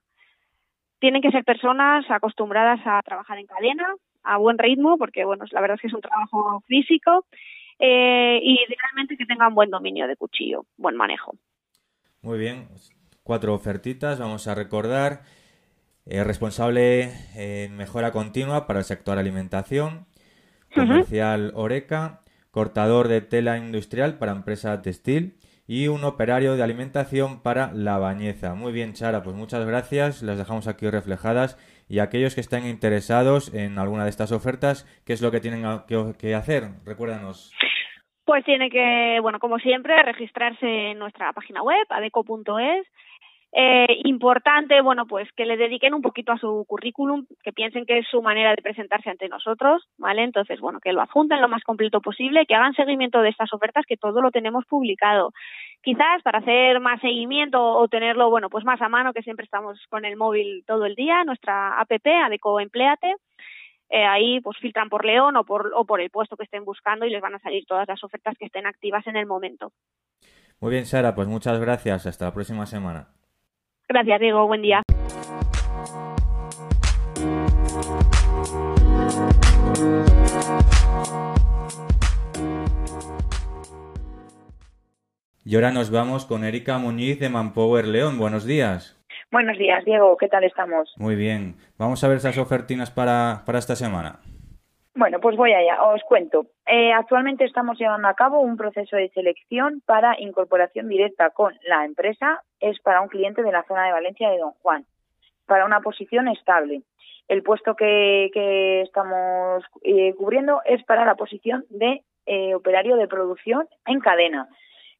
Tienen 1.00 1.22
que 1.22 1.32
ser 1.32 1.44
personas 1.44 2.10
acostumbradas 2.10 2.80
a 2.86 3.02
trabajar 3.02 3.40
en 3.40 3.48
cadena, 3.48 3.88
a 4.24 4.38
buen 4.38 4.58
ritmo, 4.58 4.98
porque 4.98 5.26
bueno, 5.26 5.46
la 5.52 5.62
verdad 5.62 5.76
es 5.76 5.82
que 5.82 5.88
es 5.88 5.94
un 5.94 6.02
trabajo 6.02 6.62
físico, 6.68 7.26
eh, 7.80 8.40
y 8.42 8.54
idealmente 8.54 9.18
que 9.18 9.26
tengan 9.26 9.54
buen 9.56 9.70
dominio 9.70 10.08
de 10.08 10.16
cuchillo, 10.16 10.66
buen 10.78 10.96
manejo. 10.96 11.34
Muy 12.24 12.40
bien, 12.40 12.70
cuatro 13.24 13.54
ofertitas, 13.54 14.18
vamos 14.18 14.48
a 14.48 14.56
recordar. 14.56 15.24
Eh, 16.06 16.24
responsable 16.24 17.12
en 17.36 17.76
mejora 17.76 18.14
continua 18.14 18.66
para 18.66 18.80
el 18.80 18.86
sector 18.86 19.18
alimentación, 19.18 20.06
comercial 20.74 21.52
Oreca, 21.54 22.22
cortador 22.50 23.10
de 23.10 23.20
tela 23.20 23.58
industrial 23.58 24.18
para 24.20 24.32
empresa 24.32 24.82
textil 24.82 25.36
y 25.68 25.90
un 25.90 26.06
operario 26.06 26.56
de 26.56 26.64
alimentación 26.64 27.42
para 27.42 27.74
la 27.74 27.98
bañeza. 27.98 28.56
Muy 28.56 28.72
bien, 28.72 28.94
Chara, 28.94 29.22
pues 29.22 29.36
muchas 29.36 29.66
gracias, 29.66 30.22
las 30.24 30.38
dejamos 30.38 30.68
aquí 30.68 30.90
reflejadas 30.90 31.58
y 31.90 32.00
aquellos 32.00 32.36
que 32.36 32.42
estén 32.42 32.66
interesados 32.66 33.54
en 33.54 33.78
alguna 33.78 34.06
de 34.06 34.10
estas 34.12 34.32
ofertas, 34.32 34.88
¿qué 35.04 35.12
es 35.12 35.22
lo 35.22 35.30
que 35.30 35.42
tienen 35.42 35.66
que 36.18 36.36
hacer? 36.36 36.70
Recuérdanos. 36.86 37.52
Pues 38.26 38.46
tiene 38.46 38.70
que, 38.70 39.20
bueno, 39.22 39.40
como 39.40 39.60
siempre, 39.60 40.02
registrarse 40.02 40.92
en 40.92 41.00
nuestra 41.00 41.34
página 41.34 41.62
web, 41.62 41.86
adeco.es. 41.90 42.88
Eh, 43.56 43.86
importante, 44.06 44.82
bueno, 44.82 45.06
pues 45.06 45.32
que 45.34 45.46
le 45.46 45.58
dediquen 45.58 45.94
un 45.94 46.02
poquito 46.02 46.32
a 46.32 46.40
su 46.40 46.66
currículum, 46.68 47.28
que 47.44 47.54
piensen 47.54 47.86
que 47.86 48.00
es 48.00 48.08
su 48.10 48.20
manera 48.24 48.50
de 48.50 48.64
presentarse 48.64 49.12
ante 49.12 49.30
nosotros, 49.30 49.88
¿vale? 50.00 50.24
Entonces, 50.24 50.60
bueno, 50.60 50.80
que 50.80 50.92
lo 50.92 51.02
adjunten 51.02 51.40
lo 51.40 51.48
más 51.48 51.62
completo 51.64 52.02
posible, 52.02 52.48
que 52.48 52.56
hagan 52.56 52.74
seguimiento 52.74 53.22
de 53.22 53.30
estas 53.30 53.54
ofertas, 53.54 53.86
que 53.86 53.98
todo 53.98 54.22
lo 54.22 54.32
tenemos 54.32 54.66
publicado. 54.66 55.34
Quizás 55.84 56.24
para 56.24 56.40
hacer 56.40 56.80
más 56.80 57.00
seguimiento 57.02 57.62
o 57.62 57.88
tenerlo, 57.88 58.32
bueno, 58.32 58.50
pues 58.50 58.66
más 58.66 58.82
a 58.82 58.90
mano, 58.90 59.14
que 59.14 59.22
siempre 59.22 59.44
estamos 59.44 59.80
con 59.88 60.04
el 60.04 60.18
móvil 60.18 60.64
todo 60.66 60.86
el 60.86 60.96
día, 60.96 61.24
nuestra 61.24 61.80
app, 61.80 61.92
Adeco 62.26 62.60
Empleate, 62.60 63.14
eh, 63.94 64.06
ahí 64.06 64.42
pues 64.42 64.58
filtran 64.58 64.90
por 64.90 65.06
León 65.06 65.38
o 65.38 65.44
por, 65.44 65.72
o 65.76 65.86
por 65.86 66.02
el 66.02 66.10
puesto 66.10 66.36
que 66.36 66.46
estén 66.46 66.66
buscando 66.66 67.06
y 67.06 67.12
les 67.12 67.22
van 67.22 67.36
a 67.36 67.40
salir 67.40 67.64
todas 67.68 67.88
las 67.88 68.04
ofertas 68.04 68.36
que 68.40 68.46
estén 68.46 68.66
activas 68.66 69.06
en 69.06 69.16
el 69.18 69.28
momento. 69.28 69.72
Muy 70.60 70.72
bien, 70.72 70.88
Sara, 70.88 71.14
pues 71.14 71.28
muchas 71.28 71.60
gracias. 71.60 72.08
Hasta 72.08 72.26
la 72.26 72.34
próxima 72.34 72.66
semana. 72.66 73.10
Gracias, 73.88 74.20
Diego. 74.20 74.48
Buen 74.48 74.64
día. 74.64 74.82
Y 85.46 85.54
ahora 85.54 85.72
nos 85.72 85.92
vamos 85.92 86.26
con 86.26 86.44
Erika 86.44 86.80
Muñiz 86.80 87.20
de 87.20 87.30
Manpower 87.30 87.86
León. 87.86 88.18
Buenos 88.18 88.44
días. 88.46 89.03
Buenos 89.34 89.58
días, 89.58 89.84
Diego. 89.84 90.16
¿Qué 90.16 90.28
tal 90.28 90.44
estamos? 90.44 90.94
Muy 90.96 91.16
bien. 91.16 91.56
Vamos 91.80 92.04
a 92.04 92.08
ver 92.08 92.18
esas 92.18 92.38
ofertinas 92.38 92.92
para, 92.92 93.42
para 93.48 93.58
esta 93.58 93.76
semana. 93.76 94.20
Bueno, 94.94 95.20
pues 95.20 95.36
voy 95.36 95.52
allá. 95.54 95.82
Os 95.86 96.04
cuento. 96.04 96.46
Eh, 96.68 96.94
actualmente 96.94 97.44
estamos 97.44 97.80
llevando 97.80 98.08
a 98.08 98.14
cabo 98.14 98.42
un 98.42 98.58
proceso 98.58 98.96
de 98.96 99.10
selección 99.10 99.82
para 99.88 100.22
incorporación 100.22 100.88
directa 100.88 101.32
con 101.32 101.52
la 101.68 101.84
empresa. 101.84 102.44
Es 102.60 102.80
para 102.82 103.02
un 103.02 103.08
cliente 103.08 103.42
de 103.42 103.52
la 103.52 103.64
zona 103.64 103.88
de 103.88 103.94
Valencia 103.94 104.30
de 104.30 104.38
Don 104.38 104.52
Juan, 104.62 104.86
para 105.48 105.66
una 105.66 105.80
posición 105.80 106.28
estable. 106.28 106.84
El 107.28 107.42
puesto 107.42 107.76
que, 107.76 108.30
que 108.36 108.82
estamos 108.82 109.64
eh, 109.82 110.14
cubriendo 110.16 110.62
es 110.64 110.84
para 110.84 111.06
la 111.06 111.16
posición 111.16 111.66
de 111.72 112.04
eh, 112.28 112.54
operario 112.54 112.98
de 112.98 113.08
producción 113.08 113.68
en 113.88 114.00
cadena. 114.00 114.48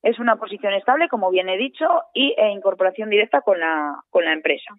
Es 0.04 0.20
una 0.20 0.36
posición 0.36 0.74
estable, 0.74 1.08
como 1.08 1.32
bien 1.32 1.50
he 1.50 1.58
dicho, 1.58 1.88
y 2.14 2.36
e 2.38 2.50
incorporación 2.50 3.10
directa 3.10 3.42
con 3.42 3.60
la, 3.60 4.04
con 4.10 4.26
la 4.26 4.34
empresa. 4.34 4.76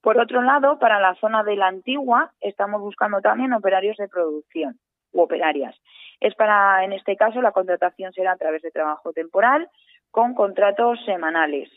Por 0.00 0.18
otro 0.18 0.42
lado, 0.42 0.78
para 0.78 1.00
la 1.00 1.14
zona 1.16 1.42
de 1.42 1.56
la 1.56 1.66
antigua, 1.66 2.32
estamos 2.40 2.80
buscando 2.80 3.20
también 3.20 3.52
operarios 3.52 3.96
de 3.96 4.08
producción 4.08 4.78
u 5.12 5.22
operarias. 5.22 5.76
Es 6.20 6.34
para, 6.34 6.84
en 6.84 6.92
este 6.92 7.16
caso, 7.16 7.42
la 7.42 7.52
contratación 7.52 8.12
será 8.12 8.32
a 8.32 8.36
través 8.36 8.62
de 8.62 8.70
trabajo 8.70 9.12
temporal 9.12 9.68
con 10.10 10.34
contratos 10.34 10.98
semanales. 11.04 11.68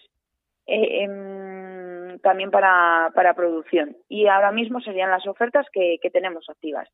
Eh, 0.67 1.03
em, 1.03 2.19
también 2.19 2.49
para, 2.49 3.11
para 3.13 3.35
producción. 3.35 3.97
Y 4.09 4.27
ahora 4.27 4.51
mismo 4.51 4.79
serían 4.81 5.11
las 5.11 5.27
ofertas 5.27 5.67
que, 5.71 5.97
que 6.01 6.09
tenemos 6.09 6.49
activas. 6.49 6.89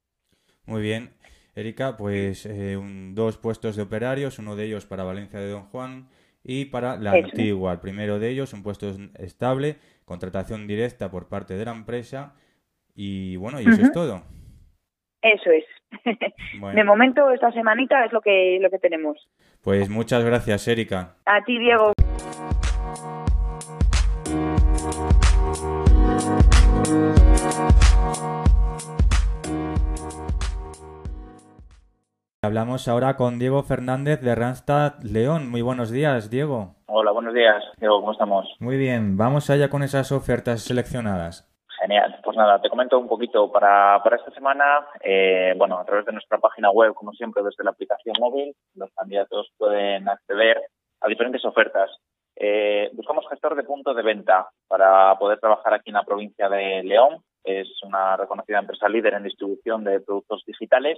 Muy 0.65 0.81
bien. 0.81 1.12
Erika, 1.55 1.98
pues 1.98 2.46
eh, 2.46 2.77
dos 3.13 3.38
puestos 3.38 3.75
de 3.75 3.84
operarios, 3.84 4.39
uno 4.39 4.55
de 4.55 4.65
ellos 4.65 4.86
para 4.86 5.03
Valencia 5.03 5.39
de 5.39 5.50
Don 5.50 5.63
Juan 5.63 6.08
y 6.43 6.65
para 6.65 6.98
la 6.98 7.12
antigua. 7.12 7.74
El 7.74 7.79
primero 7.79 8.20
de 8.20 8.29
ellos, 8.29 8.53
un 8.53 8.63
puesto 8.63 8.89
estable, 9.20 9.77
contratación 10.05 10.67
directa 10.67 11.12
por 11.12 11.27
parte 11.27 11.55
de 11.55 11.65
la 11.65 11.72
empresa 11.72 12.36
y 12.96 13.36
bueno, 13.36 13.60
y 13.60 13.67
eso 13.67 13.81
es 13.81 13.91
todo. 13.91 14.24
Eso 15.22 15.51
es. 15.51 15.65
De 16.75 16.84
momento, 16.84 17.29
esta 17.31 17.51
semanita 17.51 18.05
es 18.05 18.12
lo 18.12 18.22
que, 18.22 18.58
lo 18.62 18.70
que 18.70 18.79
tenemos. 18.79 19.17
Pues 19.62 19.89
muchas 19.89 20.24
gracias, 20.24 20.67
Erika. 20.67 21.15
A 21.25 21.43
ti, 21.43 21.60
Diego. 21.60 21.93
Hablamos 32.43 32.88
ahora 32.88 33.17
con 33.17 33.38
Diego 33.38 33.62
Fernández 33.62 34.19
de 34.19 34.33
Randstad 34.33 34.93
León. 35.03 35.48
Muy 35.48 35.62
buenos 35.62 35.91
días, 35.91 36.31
Diego. 36.31 36.74
Hola, 36.88 37.12
buenos 37.12 37.36
días, 37.36 37.63
Diego, 37.77 38.00
¿cómo 38.00 38.13
estamos? 38.13 38.50
Muy 38.60 38.77
bien, 38.77 39.15
vamos 39.15 39.51
allá 39.51 39.69
con 39.69 39.83
esas 39.83 40.12
ofertas 40.12 40.63
seleccionadas. 40.63 41.48
Genial, 41.79 42.19
pues 42.24 42.36
nada, 42.36 42.60
te 42.60 42.67
comento 42.67 42.98
un 42.98 43.07
poquito 43.07 43.51
para, 43.51 44.01
para 44.03 44.15
esta 44.15 44.31
semana. 44.31 44.88
Eh, 45.01 45.53
bueno, 45.55 45.77
a 45.77 45.86
través 45.86 46.03
de 46.07 46.13
nuestra 46.13 46.39
página 46.39 46.71
web, 46.71 46.95
como 46.95 47.12
siempre, 47.12 47.43
desde 47.43 47.63
la 47.63 47.69
aplicación 47.69 48.15
móvil, 48.19 48.55
los 48.74 48.89
candidatos 48.95 49.51
pueden 49.55 50.10
acceder 50.10 50.63
a 51.00 51.07
diferentes 51.07 51.45
ofertas. 51.45 51.91
Eh, 52.36 52.89
buscamos 52.93 53.29
gestor 53.29 53.55
de 53.55 53.65
punto 53.65 53.93
de 53.93 54.01
venta 54.01 54.50
para 54.67 55.15
poder 55.19 55.39
trabajar 55.39 55.75
aquí 55.75 55.91
en 55.91 55.95
la 55.95 56.05
provincia 56.05 56.50
de 56.50 56.81
León. 56.81 57.17
Es 57.43 57.67
una 57.83 58.17
reconocida 58.17 58.57
empresa 58.57 58.89
líder 58.89 59.13
en 59.13 59.25
distribución 59.25 59.83
de 59.83 60.00
productos 60.00 60.43
digitales 60.48 60.98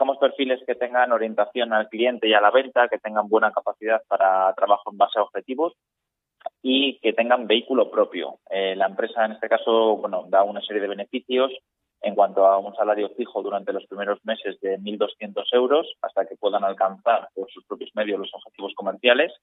Buscamos 0.00 0.16
perfiles 0.16 0.62
que 0.66 0.76
tengan 0.76 1.12
orientación 1.12 1.74
al 1.74 1.90
cliente 1.90 2.26
y 2.26 2.32
a 2.32 2.40
la 2.40 2.50
venta, 2.50 2.88
que 2.88 2.96
tengan 2.96 3.28
buena 3.28 3.52
capacidad 3.52 4.00
para 4.08 4.50
trabajo 4.54 4.90
en 4.90 4.96
base 4.96 5.18
a 5.18 5.22
objetivos 5.24 5.74
y 6.62 6.98
que 7.00 7.12
tengan 7.12 7.46
vehículo 7.46 7.90
propio. 7.90 8.38
Eh, 8.48 8.74
la 8.76 8.86
empresa, 8.86 9.26
en 9.26 9.32
este 9.32 9.46
caso, 9.46 9.98
bueno, 9.98 10.24
da 10.26 10.42
una 10.42 10.62
serie 10.62 10.80
de 10.80 10.88
beneficios 10.88 11.52
en 12.00 12.14
cuanto 12.14 12.46
a 12.46 12.56
un 12.56 12.74
salario 12.76 13.10
fijo 13.10 13.42
durante 13.42 13.74
los 13.74 13.84
primeros 13.88 14.24
meses 14.24 14.58
de 14.62 14.78
1.200 14.78 15.44
euros 15.52 15.86
hasta 16.00 16.24
que 16.24 16.36
puedan 16.36 16.64
alcanzar 16.64 17.28
por 17.34 17.50
sus 17.50 17.66
propios 17.66 17.90
medios 17.94 18.20
los 18.20 18.32
objetivos 18.32 18.72
comerciales 18.74 19.34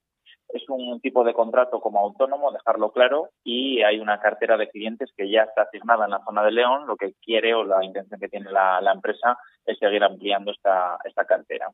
es 0.48 0.68
un 0.68 1.00
tipo 1.00 1.24
de 1.24 1.34
contrato 1.34 1.80
como 1.80 2.00
autónomo, 2.00 2.52
dejarlo 2.52 2.90
claro, 2.92 3.30
y 3.44 3.82
hay 3.82 4.00
una 4.00 4.18
cartera 4.20 4.56
de 4.56 4.68
clientes 4.68 5.10
que 5.16 5.30
ya 5.30 5.42
está 5.42 5.62
asignada 5.62 6.06
en 6.06 6.12
la 6.12 6.24
zona 6.24 6.42
de 6.44 6.52
León. 6.52 6.86
Lo 6.86 6.96
que 6.96 7.14
quiere 7.22 7.54
o 7.54 7.64
la 7.64 7.84
intención 7.84 8.18
que 8.18 8.28
tiene 8.28 8.50
la, 8.50 8.80
empresa 8.92 9.38
es 9.64 9.78
seguir 9.78 10.02
ampliando 10.02 10.50
esta, 10.50 10.98
esta 11.04 11.24
cartera. 11.24 11.70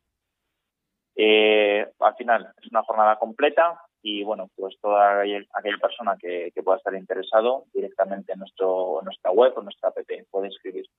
Eh, 1.17 1.87
al 2.01 2.15
final 2.17 2.53
es 2.61 2.71
una 2.71 2.83
jornada 2.83 3.17
completa 3.17 3.81
y 4.03 4.23
bueno, 4.25 4.51
pues 4.57 4.77
toda 4.81 5.23
aquella 5.23 5.79
persona 5.81 6.17
que, 6.21 6.53
pueda 6.63 6.77
estar 6.77 6.95
interesado 6.95 7.65
directamente 7.73 8.33
en, 8.33 8.41
nuestro, 8.41 9.01
nuestra 9.03 9.31
web 9.31 9.55
o 9.57 9.63
nuestra 9.63 9.91
app 9.91 9.99
puede 10.31 10.49
inscribirse. 10.49 10.93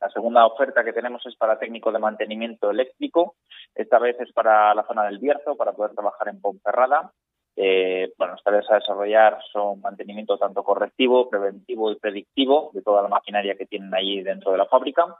La 0.00 0.08
segunda 0.10 0.46
oferta 0.46 0.82
que 0.82 0.92
tenemos 0.92 1.24
es 1.26 1.36
para 1.36 1.58
técnico 1.58 1.92
de 1.92 1.98
mantenimiento 1.98 2.70
eléctrico. 2.70 3.36
Esta 3.74 3.98
vez 3.98 4.18
es 4.20 4.32
para 4.32 4.74
la 4.74 4.84
zona 4.84 5.04
del 5.04 5.18
Bierzo, 5.18 5.56
para 5.56 5.72
poder 5.72 5.92
trabajar 5.94 6.28
en 6.28 6.40
Ponferrada. 6.40 7.12
Eh, 7.56 8.12
bueno, 8.16 8.34
las 8.34 8.42
tareas 8.42 8.70
a 8.70 8.76
desarrollar 8.76 9.38
son 9.52 9.80
mantenimiento 9.82 10.38
tanto 10.38 10.62
correctivo, 10.62 11.28
preventivo 11.28 11.90
y 11.92 11.96
predictivo 11.96 12.70
de 12.72 12.80
toda 12.80 13.02
la 13.02 13.08
maquinaria 13.08 13.56
que 13.56 13.66
tienen 13.66 13.94
allí 13.94 14.22
dentro 14.22 14.52
de 14.52 14.58
la 14.58 14.66
fábrica. 14.66 15.16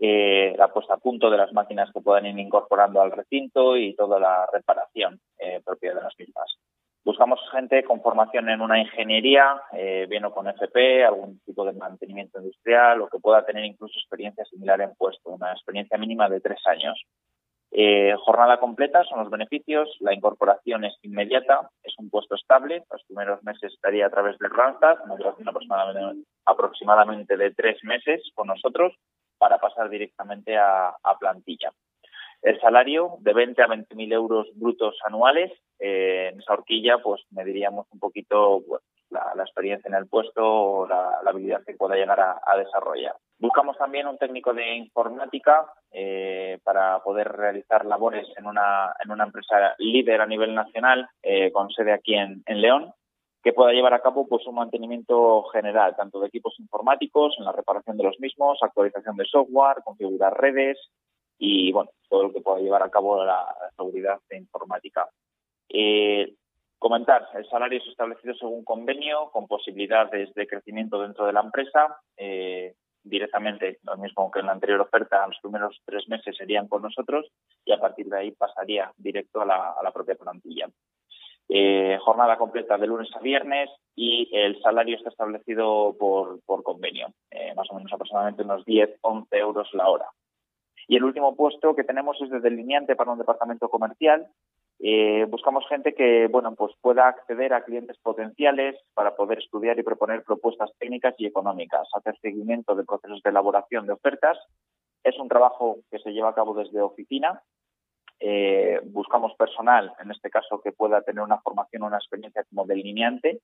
Eh, 0.00 0.54
la 0.56 0.72
puesta 0.72 0.94
a 0.94 0.98
punto 0.98 1.30
de 1.30 1.36
las 1.36 1.52
máquinas 1.52 1.92
que 1.92 2.00
puedan 2.00 2.26
ir 2.26 2.38
incorporando 2.38 3.00
al 3.02 3.12
recinto 3.12 3.76
y 3.76 3.94
toda 3.94 4.18
la 4.18 4.48
reparación 4.52 5.20
eh, 5.38 5.60
propia 5.64 5.94
de 5.94 6.02
las 6.02 6.18
mismas. 6.18 6.56
Buscamos 7.02 7.40
gente 7.50 7.82
con 7.82 8.02
formación 8.02 8.50
en 8.50 8.60
una 8.60 8.78
ingeniería, 8.78 9.62
eh, 9.72 10.06
bien 10.08 10.24
o 10.26 10.32
con 10.32 10.48
FP, 10.48 11.04
algún 11.04 11.40
tipo 11.40 11.64
de 11.64 11.72
mantenimiento 11.72 12.38
industrial 12.38 13.00
o 13.00 13.08
que 13.08 13.18
pueda 13.18 13.44
tener 13.44 13.64
incluso 13.64 13.98
experiencia 13.98 14.44
similar 14.44 14.80
en 14.82 14.94
puesto, 14.96 15.30
una 15.30 15.52
experiencia 15.52 15.96
mínima 15.96 16.28
de 16.28 16.40
tres 16.40 16.60
años. 16.66 17.02
Eh, 17.72 18.14
jornada 18.18 18.58
completa 18.60 19.02
son 19.04 19.20
los 19.20 19.30
beneficios, 19.30 19.96
la 20.00 20.12
incorporación 20.12 20.84
es 20.84 20.94
inmediata, 21.02 21.70
es 21.82 21.94
un 21.98 22.10
puesto 22.10 22.34
estable, 22.34 22.84
los 22.90 23.02
primeros 23.04 23.42
meses 23.44 23.72
estaría 23.72 24.06
a 24.06 24.10
través 24.10 24.36
de 24.38 24.48
Randstad, 24.48 24.98
una 25.04 25.16
duración 25.16 25.48
aproximadamente, 25.48 26.28
aproximadamente 26.44 27.36
de 27.36 27.52
tres 27.52 27.82
meses 27.84 28.22
con 28.34 28.48
nosotros 28.48 28.92
para 29.38 29.58
pasar 29.58 29.88
directamente 29.88 30.58
a 30.58 30.94
plantilla. 31.18 31.72
El 32.42 32.58
salario 32.60 33.16
de 33.20 33.34
20 33.34 33.62
a 33.62 33.66
20.000 33.66 34.12
euros 34.14 34.48
brutos 34.54 34.96
anuales, 35.04 35.52
eh, 35.78 36.30
en 36.32 36.40
esa 36.40 36.54
horquilla, 36.54 36.98
pues 36.98 37.22
mediríamos 37.30 37.86
un 37.92 37.98
poquito 37.98 38.62
la, 39.10 39.32
experiencia 39.42 39.88
en 39.88 39.94
el 39.94 40.06
puesto 40.06 40.42
o 40.42 40.86
la, 40.86 41.20
habilidad 41.26 41.62
que 41.64 41.74
pueda 41.74 41.96
llegar 41.96 42.20
a, 42.20 42.56
desarrollar. 42.56 43.14
Buscamos 43.38 43.76
también 43.76 44.06
un 44.06 44.18
técnico 44.18 44.54
de 44.54 44.76
informática 44.76 45.66
eh, 45.92 46.58
para 46.64 47.02
poder 47.02 47.28
realizar 47.28 47.84
labores 47.84 48.26
en 48.36 48.46
una, 48.46 48.94
en 49.04 49.10
una 49.10 49.24
empresa 49.24 49.74
líder 49.78 50.20
a 50.20 50.26
nivel 50.26 50.54
nacional 50.54 51.08
eh, 51.22 51.50
con 51.52 51.70
sede 51.70 51.92
aquí 51.92 52.14
en, 52.14 52.42
en 52.46 52.60
León 52.60 52.92
que 53.42 53.52
pueda 53.52 53.72
llevar 53.72 53.94
a 53.94 54.02
cabo 54.02 54.26
pues 54.28 54.46
un 54.46 54.56
mantenimiento 54.56 55.44
general, 55.44 55.96
tanto 55.96 56.20
de 56.20 56.28
equipos 56.28 56.54
informáticos, 56.60 57.34
en 57.38 57.46
la 57.46 57.52
reparación 57.52 57.96
de 57.96 58.04
los 58.04 58.20
mismos, 58.20 58.58
actualización 58.62 59.16
de 59.16 59.24
software, 59.24 59.78
configurar 59.82 60.38
redes, 60.38 60.78
y 61.42 61.72
bueno, 61.72 61.90
todo 62.08 62.24
lo 62.24 62.32
que 62.32 62.42
pueda 62.42 62.60
llevar 62.60 62.82
a 62.82 62.90
cabo 62.90 63.24
la, 63.24 63.46
seguridad 63.74 64.20
informática. 64.30 65.08
Eh, 65.70 66.34
comentar, 66.78 67.28
el 67.34 67.48
salario 67.48 67.78
es 67.78 67.86
establecido 67.88 68.34
según 68.34 68.62
convenio, 68.62 69.30
con 69.32 69.48
posibilidades 69.48 70.34
de 70.34 70.46
crecimiento 70.46 71.00
dentro 71.00 71.24
de 71.24 71.32
la 71.32 71.40
empresa. 71.40 71.98
Eh, 72.18 72.74
directamente, 73.02 73.78
lo 73.84 73.96
mismo 73.96 74.30
que 74.30 74.40
en 74.40 74.46
la 74.46 74.52
anterior 74.52 74.82
oferta, 74.82 75.26
los 75.26 75.38
primeros 75.40 75.80
tres 75.86 76.06
meses 76.08 76.36
serían 76.36 76.68
con 76.68 76.82
nosotros 76.82 77.32
y 77.64 77.72
a 77.72 77.80
partir 77.80 78.06
de 78.06 78.18
ahí 78.18 78.30
pasaría 78.32 78.92
directo 78.98 79.40
a 79.40 79.46
la, 79.46 79.90
propia 79.94 80.16
plantilla. 80.16 80.68
Eh, 81.48 81.98
jornada 82.02 82.36
completa 82.36 82.76
de 82.76 82.86
lunes 82.86 83.08
a 83.16 83.20
viernes 83.20 83.70
y 83.96 84.28
el 84.36 84.60
salario 84.60 84.96
está 84.96 85.08
establecido 85.08 85.96
por, 85.98 86.42
por 86.44 86.62
convenio, 86.62 87.08
más 87.56 87.68
o 87.70 87.74
menos 87.76 87.90
aproximadamente 87.92 88.42
unos 88.42 88.64
10-11 88.66 89.26
euros 89.32 89.68
la 89.72 89.88
hora. 89.88 90.06
Y 90.90 90.96
el 90.96 91.04
último 91.04 91.36
puesto 91.36 91.76
que 91.76 91.84
tenemos 91.84 92.20
es 92.20 92.30
de 92.30 92.40
delineante 92.40 92.96
para 92.96 93.12
un 93.12 93.18
departamento 93.18 93.68
comercial. 93.68 94.26
Eh, 94.80 95.24
buscamos 95.28 95.64
gente 95.68 95.94
que 95.94 96.26
bueno 96.26 96.52
pues 96.56 96.72
pueda 96.80 97.06
acceder 97.06 97.54
a 97.54 97.62
clientes 97.62 97.96
potenciales 98.02 98.74
para 98.92 99.14
poder 99.14 99.38
estudiar 99.38 99.78
y 99.78 99.84
proponer 99.84 100.24
propuestas 100.24 100.72
técnicas 100.80 101.14
y 101.18 101.26
económicas, 101.26 101.86
hacer 101.94 102.18
seguimiento 102.20 102.74
de 102.74 102.82
procesos 102.82 103.22
de 103.22 103.30
elaboración 103.30 103.86
de 103.86 103.92
ofertas. 103.92 104.36
Es 105.04 105.16
un 105.20 105.28
trabajo 105.28 105.78
que 105.92 106.00
se 106.00 106.10
lleva 106.10 106.30
a 106.30 106.34
cabo 106.34 106.54
desde 106.54 106.82
oficina. 106.82 107.40
Eh, 108.18 108.80
buscamos 108.86 109.32
personal, 109.36 109.92
en 110.02 110.10
este 110.10 110.28
caso, 110.28 110.60
que 110.60 110.72
pueda 110.72 111.02
tener 111.02 111.22
una 111.22 111.38
formación 111.38 111.84
una 111.84 111.98
experiencia 111.98 112.42
como 112.50 112.66
delineante, 112.66 113.38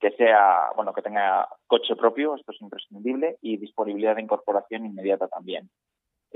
que 0.00 0.12
sea, 0.12 0.70
bueno, 0.74 0.94
que 0.94 1.02
tenga 1.02 1.46
coche 1.66 1.94
propio, 1.94 2.36
esto 2.36 2.52
es 2.52 2.62
imprescindible, 2.62 3.36
y 3.42 3.58
disponibilidad 3.58 4.16
de 4.16 4.22
incorporación 4.22 4.86
inmediata 4.86 5.28
también. 5.28 5.68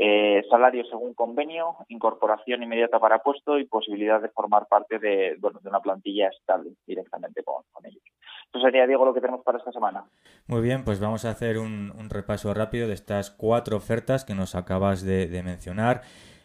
Eh, 0.02 0.42
salario 0.48 0.82
según 0.86 1.12
convenio, 1.12 1.76
incorporación 1.88 2.62
inmediata 2.62 2.98
para 2.98 3.18
puesto 3.18 3.58
y 3.58 3.66
posibilidad 3.66 4.18
de 4.18 4.30
formar 4.30 4.66
parte 4.66 4.98
de, 4.98 5.36
bueno, 5.38 5.60
de 5.62 5.68
una 5.68 5.80
plantilla 5.80 6.28
estable 6.28 6.70
directamente 6.86 7.42
con, 7.42 7.62
ellos. 7.84 8.02
Eso 8.48 8.64
sería, 8.64 8.86
Diego, 8.86 9.04
lo 9.04 9.12
que 9.12 9.20
tenemos 9.20 9.44
para 9.44 9.58
esta 9.58 9.72
semana. 9.72 10.04
Muy 10.46 10.62
bien, 10.62 10.86
pues 10.86 11.00
vamos 11.00 11.26
a 11.26 11.30
hacer 11.30 11.58
un, 11.58 11.92
repaso 12.08 12.54
rápido 12.54 12.88
de 12.88 12.94
estas 12.94 13.30
cuatro 13.30 13.76
ofertas 13.76 14.24
que 14.24 14.34
nos 14.34 14.54
acabas 14.54 15.04
de, 15.04 15.28
mencionar. 15.44 16.00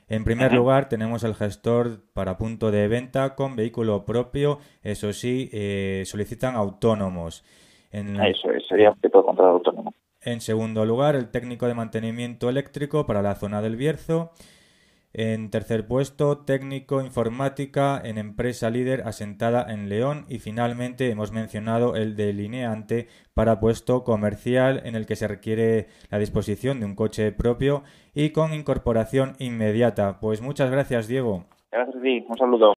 En 0.09 0.25
primer 0.25 0.51
lugar, 0.51 0.89
tenemos 0.89 1.23
el 1.23 1.33
gestor 1.33 2.11
para 2.13 2.37
punto 2.37 2.71
de 2.71 2.89
venta 2.89 3.35
con 3.35 3.55
vehículo 3.55 4.03
propio. 4.03 4.59
Eso 4.83 5.13
sí, 5.13 5.49
eh, 5.53 6.03
solicitan 6.05 6.55
autónomos. 6.55 7.45
Eso 7.89 8.49
sería 8.67 8.91
un 8.91 8.99
tipo 8.99 9.19
de 9.19 9.25
contrato 9.25 9.51
autónomo. 9.51 9.93
En 10.25 10.41
segundo 10.41 10.85
lugar, 10.85 11.15
el 11.15 11.29
técnico 11.29 11.67
de 11.67 11.75
mantenimiento 11.75 12.49
eléctrico 12.49 13.05
para 13.05 13.21
la 13.21 13.35
zona 13.35 13.61
del 13.61 13.75
Bierzo. 13.75 14.31
En 15.13 15.51
tercer 15.51 15.87
puesto, 15.87 16.39
técnico 16.39 16.99
informática 16.99 18.01
en 18.03 18.17
empresa 18.17 18.71
líder 18.71 19.03
asentada 19.05 19.71
en 19.71 19.87
León. 19.87 20.25
Y 20.27 20.39
finalmente 20.39 21.11
hemos 21.11 21.31
mencionado 21.31 21.95
el 21.95 22.15
delineante 22.15 23.07
para 23.35 23.59
puesto 23.59 24.03
comercial 24.03 24.81
en 24.83 24.95
el 24.95 25.05
que 25.05 25.15
se 25.15 25.27
requiere 25.27 25.87
la 26.09 26.17
disposición 26.17 26.79
de 26.79 26.87
un 26.87 26.95
coche 26.95 27.31
propio 27.31 27.83
y 28.15 28.31
con 28.31 28.51
incorporación 28.51 29.35
inmediata. 29.37 30.19
Pues 30.19 30.41
muchas 30.41 30.71
gracias, 30.71 31.07
Diego. 31.07 31.45
Gracias 31.71 32.01
a. 32.01 32.25
Un 32.27 32.37
saludo. 32.37 32.73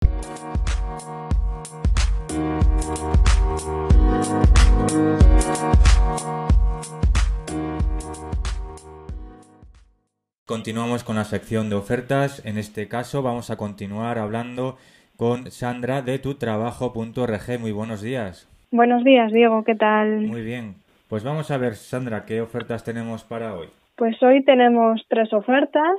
Continuamos 10.48 11.04
con 11.04 11.16
la 11.16 11.24
sección 11.24 11.68
de 11.68 11.76
ofertas. 11.76 12.42
En 12.46 12.56
este 12.56 12.88
caso 12.88 13.20
vamos 13.20 13.50
a 13.50 13.58
continuar 13.58 14.16
hablando 14.16 14.78
con 15.18 15.50
Sandra 15.50 16.00
de 16.00 16.18
tutrabajo.org. 16.18 17.60
Muy 17.60 17.72
buenos 17.72 18.00
días. 18.00 18.48
Buenos 18.70 19.04
días, 19.04 19.30
Diego. 19.30 19.62
¿Qué 19.62 19.74
tal? 19.74 20.22
Muy 20.22 20.40
bien. 20.40 20.76
Pues 21.10 21.22
vamos 21.22 21.50
a 21.50 21.58
ver, 21.58 21.74
Sandra, 21.74 22.24
¿qué 22.24 22.40
ofertas 22.40 22.82
tenemos 22.82 23.24
para 23.24 23.56
hoy? 23.56 23.66
Pues 23.94 24.22
hoy 24.22 24.42
tenemos 24.42 25.04
tres 25.10 25.30
ofertas. 25.34 25.98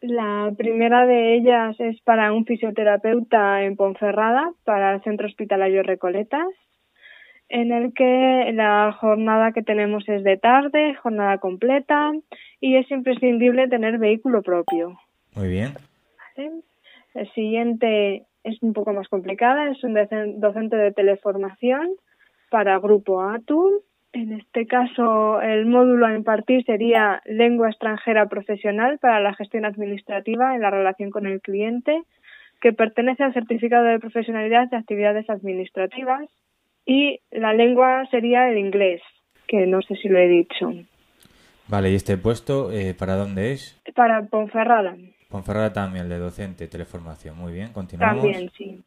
La 0.00 0.52
primera 0.56 1.04
de 1.04 1.34
ellas 1.34 1.74
es 1.80 2.00
para 2.02 2.32
un 2.32 2.44
fisioterapeuta 2.44 3.64
en 3.64 3.74
Ponferrada, 3.74 4.52
para 4.62 4.94
el 4.94 5.02
Centro 5.02 5.26
Hospitalario 5.26 5.82
Recoletas 5.82 6.46
en 7.48 7.72
el 7.72 7.94
que 7.94 8.50
la 8.54 8.92
jornada 8.92 9.52
que 9.52 9.62
tenemos 9.62 10.08
es 10.08 10.24
de 10.24 10.36
tarde, 10.36 10.96
jornada 10.96 11.38
completa 11.38 12.12
y 12.60 12.76
es 12.76 12.90
imprescindible 12.90 13.68
tener 13.68 13.98
vehículo 13.98 14.42
propio. 14.42 14.98
Muy 15.34 15.48
bien. 15.48 15.74
El 17.14 17.32
siguiente 17.32 18.24
es 18.44 18.62
un 18.62 18.72
poco 18.72 18.92
más 18.92 19.08
complicada, 19.08 19.70
es 19.70 19.82
un 19.82 19.94
docente 20.38 20.76
de 20.76 20.92
teleformación 20.92 21.88
para 22.50 22.78
Grupo 22.78 23.22
ATU. 23.22 23.82
En 24.12 24.32
este 24.32 24.66
caso, 24.66 25.40
el 25.42 25.66
módulo 25.66 26.06
a 26.06 26.14
impartir 26.14 26.64
sería 26.64 27.20
Lengua 27.26 27.68
extranjera 27.68 28.26
profesional 28.26 28.98
para 28.98 29.20
la 29.20 29.34
gestión 29.34 29.64
administrativa 29.64 30.54
en 30.54 30.62
la 30.62 30.70
relación 30.70 31.10
con 31.10 31.26
el 31.26 31.40
cliente, 31.40 32.02
que 32.60 32.72
pertenece 32.72 33.24
al 33.24 33.34
certificado 33.34 33.84
de 33.84 33.98
profesionalidad 33.98 34.68
de 34.70 34.76
actividades 34.76 35.28
administrativas 35.28 36.30
y 36.86 37.20
la 37.30 37.52
lengua 37.52 38.06
sería 38.10 38.48
el 38.48 38.58
inglés, 38.58 39.02
que 39.48 39.66
no 39.66 39.82
sé 39.82 39.96
si 39.96 40.08
lo 40.08 40.18
he 40.18 40.28
dicho. 40.28 40.72
Vale, 41.68 41.90
¿y 41.90 41.94
este 41.94 42.16
puesto 42.16 42.70
eh, 42.70 42.94
para 42.94 43.16
dónde 43.16 43.52
es? 43.52 43.80
Para 43.94 44.22
Ponferrada. 44.22 44.96
Ponferrada 45.28 45.72
también, 45.72 46.08
de 46.08 46.18
docente, 46.18 46.68
teleformación. 46.68 47.36
Muy 47.36 47.52
bien, 47.52 47.72
continuamos. 47.72 48.22
También, 48.22 48.50
sí. 48.56 48.80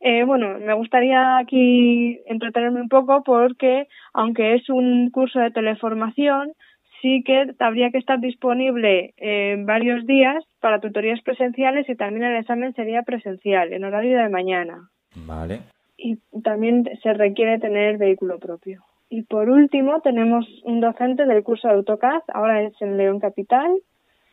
Eh, 0.00 0.24
bueno, 0.24 0.58
me 0.58 0.74
gustaría 0.74 1.38
aquí 1.38 2.20
entretenerme 2.26 2.80
un 2.80 2.88
poco 2.88 3.22
porque, 3.24 3.88
aunque 4.12 4.54
es 4.54 4.68
un 4.68 5.10
curso 5.10 5.38
de 5.38 5.50
teleformación, 5.50 6.52
sí 7.00 7.22
que 7.24 7.54
habría 7.60 7.90
que 7.90 7.98
estar 7.98 8.20
disponible 8.20 9.14
en 9.16 9.64
varios 9.64 10.06
días 10.06 10.44
para 10.60 10.80
tutorías 10.80 11.20
presenciales 11.22 11.88
y 11.88 11.94
también 11.94 12.24
el 12.24 12.36
examen 12.36 12.74
sería 12.74 13.02
presencial, 13.02 13.72
en 13.72 13.84
horario 13.84 14.18
de 14.18 14.28
mañana. 14.28 14.90
Vale 15.14 15.60
y 15.96 16.18
también 16.42 16.88
se 17.02 17.12
requiere 17.14 17.58
tener 17.58 17.98
vehículo 17.98 18.38
propio. 18.38 18.82
Y 19.08 19.22
por 19.22 19.48
último 19.48 20.00
tenemos 20.00 20.46
un 20.64 20.80
docente 20.80 21.26
del 21.26 21.42
curso 21.44 21.68
de 21.68 21.74
AutoCAD, 21.74 22.22
ahora 22.34 22.62
es 22.62 22.74
en 22.80 22.96
León 22.96 23.20
Capital, 23.20 23.70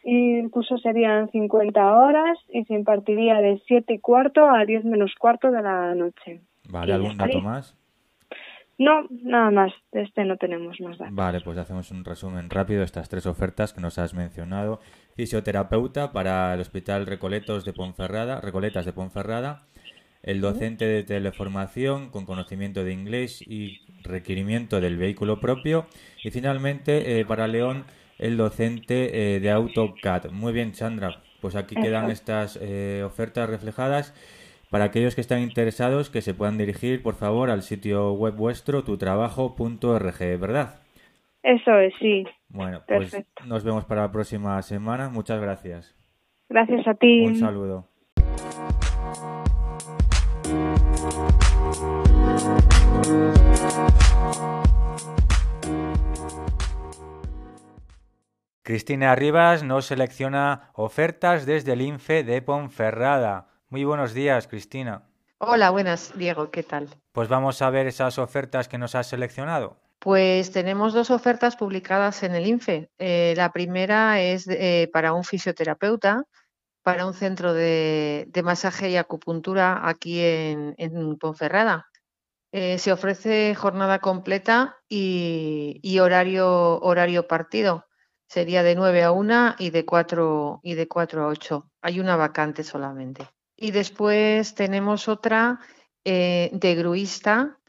y 0.03 0.39
el 0.39 0.49
curso 0.49 0.77
serían 0.77 1.29
50 1.29 1.97
horas 1.97 2.37
y 2.49 2.65
se 2.65 2.73
impartiría 2.73 3.35
de 3.35 3.61
7 3.67 3.93
y 3.93 3.99
cuarto 3.99 4.49
a 4.49 4.65
10 4.65 4.83
menos 4.85 5.13
cuarto 5.17 5.51
de 5.51 5.61
la 5.61 5.95
noche. 5.95 6.41
Vale, 6.69 6.93
¿algún 6.93 7.17
dato 7.17 7.39
más? 7.39 7.77
No, 8.79 9.07
nada 9.23 9.51
más, 9.51 9.71
de 9.91 10.01
este 10.01 10.25
no 10.25 10.35
tenemos 10.37 10.79
más 10.81 10.97
datos. 10.97 11.15
Vale, 11.15 11.39
pues 11.41 11.57
hacemos 11.57 11.91
un 11.91 12.03
resumen 12.03 12.49
rápido 12.49 12.79
de 12.79 12.85
estas 12.85 13.07
tres 13.07 13.27
ofertas 13.27 13.71
que 13.71 13.81
nos 13.81 13.99
has 13.99 14.13
mencionado. 14.13 14.79
Fisioterapeuta 15.15 16.11
para 16.11 16.53
el 16.53 16.59
Hospital 16.59 17.05
Recoletos 17.05 17.65
de 17.65 17.73
Ponferrada, 17.73 18.41
Recoletas 18.41 18.85
de 18.85 18.93
Ponferrada, 18.93 19.61
el 20.23 20.41
docente 20.41 20.85
de 20.85 21.03
teleformación 21.03 22.09
con 22.09 22.25
conocimiento 22.25 22.83
de 22.83 22.93
inglés 22.93 23.41
y 23.45 23.81
requerimiento 24.03 24.81
del 24.81 24.97
vehículo 24.97 25.39
propio 25.39 25.85
y 26.23 26.31
finalmente 26.31 27.19
eh, 27.19 27.25
para 27.25 27.47
León 27.47 27.83
el 28.17 28.37
docente 28.37 29.35
eh, 29.35 29.39
de 29.39 29.51
AutoCAD. 29.51 30.31
Muy 30.31 30.53
bien, 30.53 30.73
Sandra, 30.73 31.21
pues 31.41 31.55
aquí 31.55 31.75
quedan 31.75 32.09
estas 32.09 32.57
eh, 32.61 33.03
ofertas 33.05 33.49
reflejadas. 33.49 34.13
Para 34.69 34.85
aquellos 34.85 35.13
que 35.13 35.21
están 35.21 35.41
interesados, 35.41 36.09
que 36.09 36.21
se 36.21 36.33
puedan 36.33 36.57
dirigir, 36.57 37.03
por 37.03 37.13
favor, 37.13 37.51
al 37.51 37.61
sitio 37.61 38.13
web 38.13 38.33
vuestro, 38.33 38.83
tutrabajo.org, 38.83 40.39
¿verdad? 40.39 40.79
Eso 41.43 41.77
es, 41.77 41.93
sí. 41.99 42.25
Bueno, 42.47 42.81
pues 42.87 43.15
nos 43.45 43.63
vemos 43.63 43.85
para 43.85 44.01
la 44.03 44.11
próxima 44.11 44.59
semana. 44.63 45.09
Muchas 45.09 45.39
gracias. 45.39 45.95
Gracias 46.49 46.87
a 46.87 46.95
ti. 46.95 47.25
Un 47.25 47.35
saludo. 47.35 47.92
Cristina 58.63 59.13
Rivas 59.13 59.61
nos 59.61 59.87
selecciona 59.87 60.71
ofertas 60.73 61.45
desde 61.45 61.73
el 61.73 61.81
INFE 61.81 62.23
de 62.23 62.41
Ponferrada. 62.41 63.49
Muy 63.67 63.83
buenos 63.83 64.13
días, 64.13 64.47
Cristina. 64.47 65.03
Hola, 65.37 65.69
buenas, 65.69 66.17
Diego, 66.17 66.49
¿qué 66.49 66.63
tal? 66.63 66.87
Pues 67.11 67.27
vamos 67.27 67.61
a 67.61 67.69
ver 67.69 67.87
esas 67.87 68.17
ofertas 68.17 68.69
que 68.69 68.77
nos 68.77 68.95
has 68.95 69.07
seleccionado. 69.07 69.75
Pues 69.99 70.53
tenemos 70.53 70.93
dos 70.93 71.11
ofertas 71.11 71.57
publicadas 71.57 72.23
en 72.23 72.35
el 72.35 72.47
INFE. 72.47 72.89
Eh, 72.99 73.33
la 73.35 73.51
primera 73.51 74.21
es 74.21 74.47
eh, 74.47 74.89
para 74.93 75.11
un 75.11 75.25
fisioterapeuta, 75.25 76.23
para 76.83 77.05
un 77.05 77.13
centro 77.13 77.53
de, 77.53 78.31
masaje 78.45 78.89
y 78.89 78.95
acupuntura 78.95 79.89
aquí 79.89 80.21
en, 80.21 81.17
Ponferrada. 81.19 81.89
Eh, 82.53 82.77
se 82.77 82.93
ofrece 82.93 83.55
jornada 83.55 83.99
completa 83.99 84.77
y, 84.87 85.81
y, 85.83 85.99
horario, 85.99 86.79
horario 86.79 87.27
partido 87.27 87.87
sería 88.33 88.63
de 88.63 88.73
9 88.73 89.03
a 89.03 89.11
1 89.11 89.55
y 89.59 89.69
de 89.69 89.85
4, 89.85 90.59
y 90.63 90.73
de 90.73 90.87
4 90.87 91.23
a 91.23 91.27
8. 91.27 91.69
Hay 91.83 91.99
una 91.99 92.15
vacante 92.15 92.63
solamente. 92.63 93.29
Y 93.55 93.69
después 93.69 94.55
tenemos 94.55 95.07
otra 95.07 95.59
eh, 96.03 96.49
de 96.51 96.73
gruista 96.73 97.59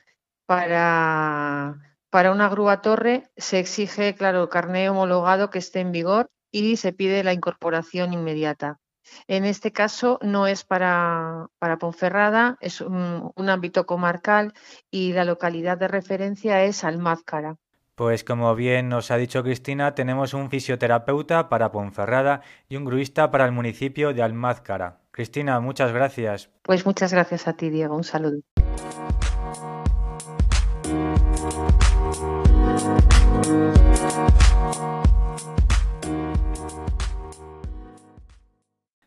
para, 0.46 1.98
para 2.09 2.33
una 2.33 2.48
grúa 2.48 2.81
torre. 2.81 3.29
Se 3.37 3.59
exige, 3.59 4.14
claro, 4.14 4.48
carné 4.48 4.88
homologado 4.88 5.50
que 5.50 5.59
esté 5.59 5.81
en 5.81 5.92
vigor 5.92 6.31
y 6.50 6.79
se 6.79 6.94
pide 6.94 7.22
la 7.24 7.35
incorporación 7.35 8.14
inmediata. 8.14 8.81
En 9.27 9.44
este 9.44 9.70
caso 9.70 10.18
no 10.22 10.46
es 10.46 10.64
para, 10.64 11.48
para 11.59 11.77
Ponferrada, 11.77 12.57
es 12.61 12.81
un, 12.81 13.35
ámbito 13.37 13.85
comarcal 13.85 14.55
y 14.90 15.12
la 15.12 15.27
localidad 15.27 15.77
de 15.77 15.88
referencia 15.88 16.64
es 16.64 16.85
Almázcara. 16.85 17.59
Pues 17.94 18.24
como 18.24 18.54
bien 18.57 18.88
nos 18.88 19.12
ha 19.12 19.16
dicho 19.16 19.44
Cristina, 19.44 19.94
tenemos 19.94 20.35
un 20.35 20.50
fisioterapeuta 20.50 21.48
para 21.48 21.70
Ponferrada 21.70 22.42
y 22.68 22.76
un 22.76 22.85
gruista 22.85 23.30
para 23.30 23.44
el 23.44 23.52
municipio 23.52 24.12
de 24.12 24.22
Almázcara. 24.22 25.00
Cristina, 25.12 25.61
muchas 25.61 25.92
gracias. 25.92 26.50
Pues 26.62 26.85
muchas 26.87 27.12
gracias 27.12 27.46
a 27.46 27.52
ti, 27.52 27.70
Diego. 27.70 27.94
Un 27.94 28.02
saludo. 28.02 28.40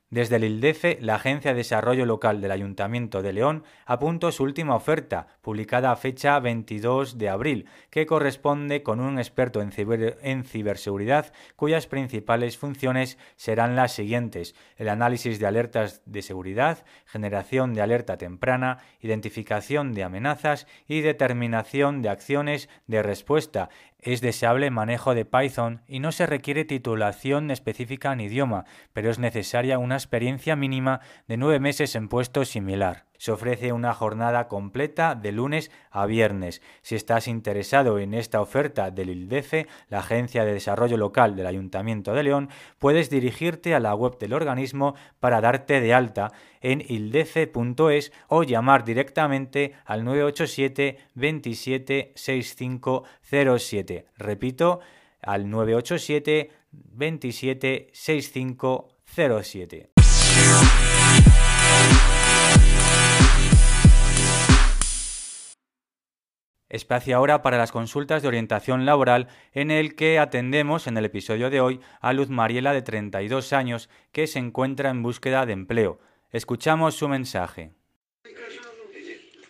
Desde 0.09 0.37
el 0.37 0.45
ILDEFE, 0.45 0.99
la 1.01 1.15
Agencia 1.15 1.51
de 1.51 1.57
Desarrollo 1.57 2.05
Local 2.05 2.39
del 2.39 2.51
Ayuntamiento 2.51 3.21
de 3.21 3.33
León 3.33 3.65
apuntó 3.85 4.31
su 4.31 4.43
última 4.43 4.73
oferta, 4.73 5.27
publicada 5.41 5.91
a 5.91 5.97
fecha 5.97 6.39
22 6.39 7.17
de 7.17 7.27
abril, 7.27 7.65
que 7.89 8.05
corresponde 8.05 8.83
con 8.83 9.01
un 9.01 9.19
experto 9.19 9.61
en, 9.61 10.43
ciberseguridad 10.45 11.33
cuyas 11.57 11.87
principales 11.87 12.57
funciones 12.57 13.17
serán 13.35 13.75
las 13.75 13.91
siguientes: 13.91 14.55
el 14.77 14.87
análisis 14.87 15.39
de 15.39 15.47
alertas 15.47 16.01
de 16.05 16.21
seguridad, 16.21 16.85
generación 17.05 17.73
de 17.73 17.81
alerta 17.81 18.17
temprana, 18.17 18.77
identificación 19.01 19.91
de 19.91 20.05
amenazas 20.05 20.67
y 20.87 21.01
determinación 21.01 22.01
de 22.01 22.07
acciones 22.07 22.69
de 22.87 23.03
respuesta, 23.03 23.67
es 24.13 24.21
deseable 24.21 24.71
manejo 24.71 25.15
de 25.15 25.25
Python 25.25 25.81
y 25.85 25.99
no 25.99 26.13
se 26.13 26.25
requiere 26.25 26.63
titulación 26.63 27.51
específica 27.51 28.13
en 28.13 28.21
idioma, 28.21 28.63
pero 28.93 29.09
es 29.09 29.19
necesaria 29.19 29.79
una 29.79 29.95
experiencia 29.95 30.55
mínima 30.55 31.01
de 31.27 31.35
nueve 31.35 31.59
meses 31.59 31.93
en 31.93 32.07
puesto 32.07 32.45
similar. 32.45 33.06
Se 33.17 33.31
ofrece 33.31 33.73
una 33.73 33.93
jornada 33.93 34.47
completa 34.47 35.15
de 35.15 35.31
lunes 35.31 35.71
a 35.91 36.05
viernes. 36.05 36.61
Si 36.81 36.95
estás 36.95 37.27
interesado 37.27 37.99
en 37.99 38.13
esta 38.13 38.41
oferta 38.41 38.91
del 38.91 39.09
ILDEFE, 39.09 39.67
la 39.89 39.99
Agencia 39.99 40.45
de 40.45 40.53
Desarrollo 40.53 40.97
Local 40.97 41.35
del 41.35 41.47
Ayuntamiento 41.47 42.13
de 42.13 42.23
León, 42.23 42.49
puedes 42.79 43.09
dirigirte 43.09 43.75
a 43.75 43.79
la 43.79 43.95
web 43.95 44.17
del 44.17 44.33
organismo 44.33 44.95
para 45.19 45.41
darte 45.41 45.81
de 45.81 45.93
alta 45.93 46.31
en 46.61 46.83
ildefe.es 46.87 48.11
o 48.27 48.43
llamar 48.43 48.83
directamente 48.83 49.73
al 49.85 50.03
987 50.03 50.97
27 51.15 52.11
6507. 52.15 54.05
Repito, 54.17 54.79
al 55.21 55.49
987 55.49 56.51
27 56.71 57.89
6507. 57.91 59.96
Espacio 66.69 67.15
ahora 67.15 67.41
para 67.41 67.57
las 67.57 67.71
consultas 67.71 68.21
de 68.21 68.27
orientación 68.27 68.85
laboral 68.85 69.27
en 69.53 69.71
el 69.71 69.95
que 69.95 70.19
atendemos 70.19 70.85
en 70.87 70.97
el 70.97 71.05
episodio 71.05 71.49
de 71.49 71.61
hoy 71.61 71.79
a 72.01 72.11
Luz 72.11 72.29
Mariela 72.29 72.73
de 72.73 72.81
32 72.81 73.53
años 73.53 73.89
que 74.11 74.27
se 74.27 74.39
encuentra 74.39 74.89
en 74.89 75.01
búsqueda 75.01 75.45
de 75.45 75.53
empleo. 75.53 75.99
Escuchamos 76.29 76.95
su 76.95 77.07
mensaje. 77.07 77.71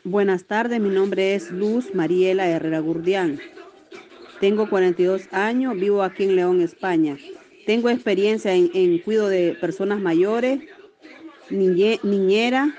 Buenas 0.03 0.45
tardes, 0.45 0.79
mi 0.79 0.89
nombre 0.89 1.33
es 1.33 1.49
Luz 1.49 1.95
Mariela 1.95 2.47
Herrera 2.47 2.79
Gurdián. 2.79 3.39
Tengo 4.39 4.69
42 4.69 5.33
años, 5.33 5.75
vivo 5.75 6.03
aquí 6.03 6.25
en 6.25 6.35
León, 6.35 6.61
España. 6.61 7.17
Tengo 7.65 7.89
experiencia 7.89 8.53
en, 8.53 8.69
en 8.75 8.99
cuidado 8.99 9.29
de 9.29 9.57
personas 9.59 9.99
mayores, 9.99 10.59
niñera, 11.49 12.75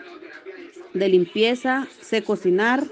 de 0.94 1.08
limpieza, 1.08 1.88
sé 2.00 2.22
cocinar 2.22 2.84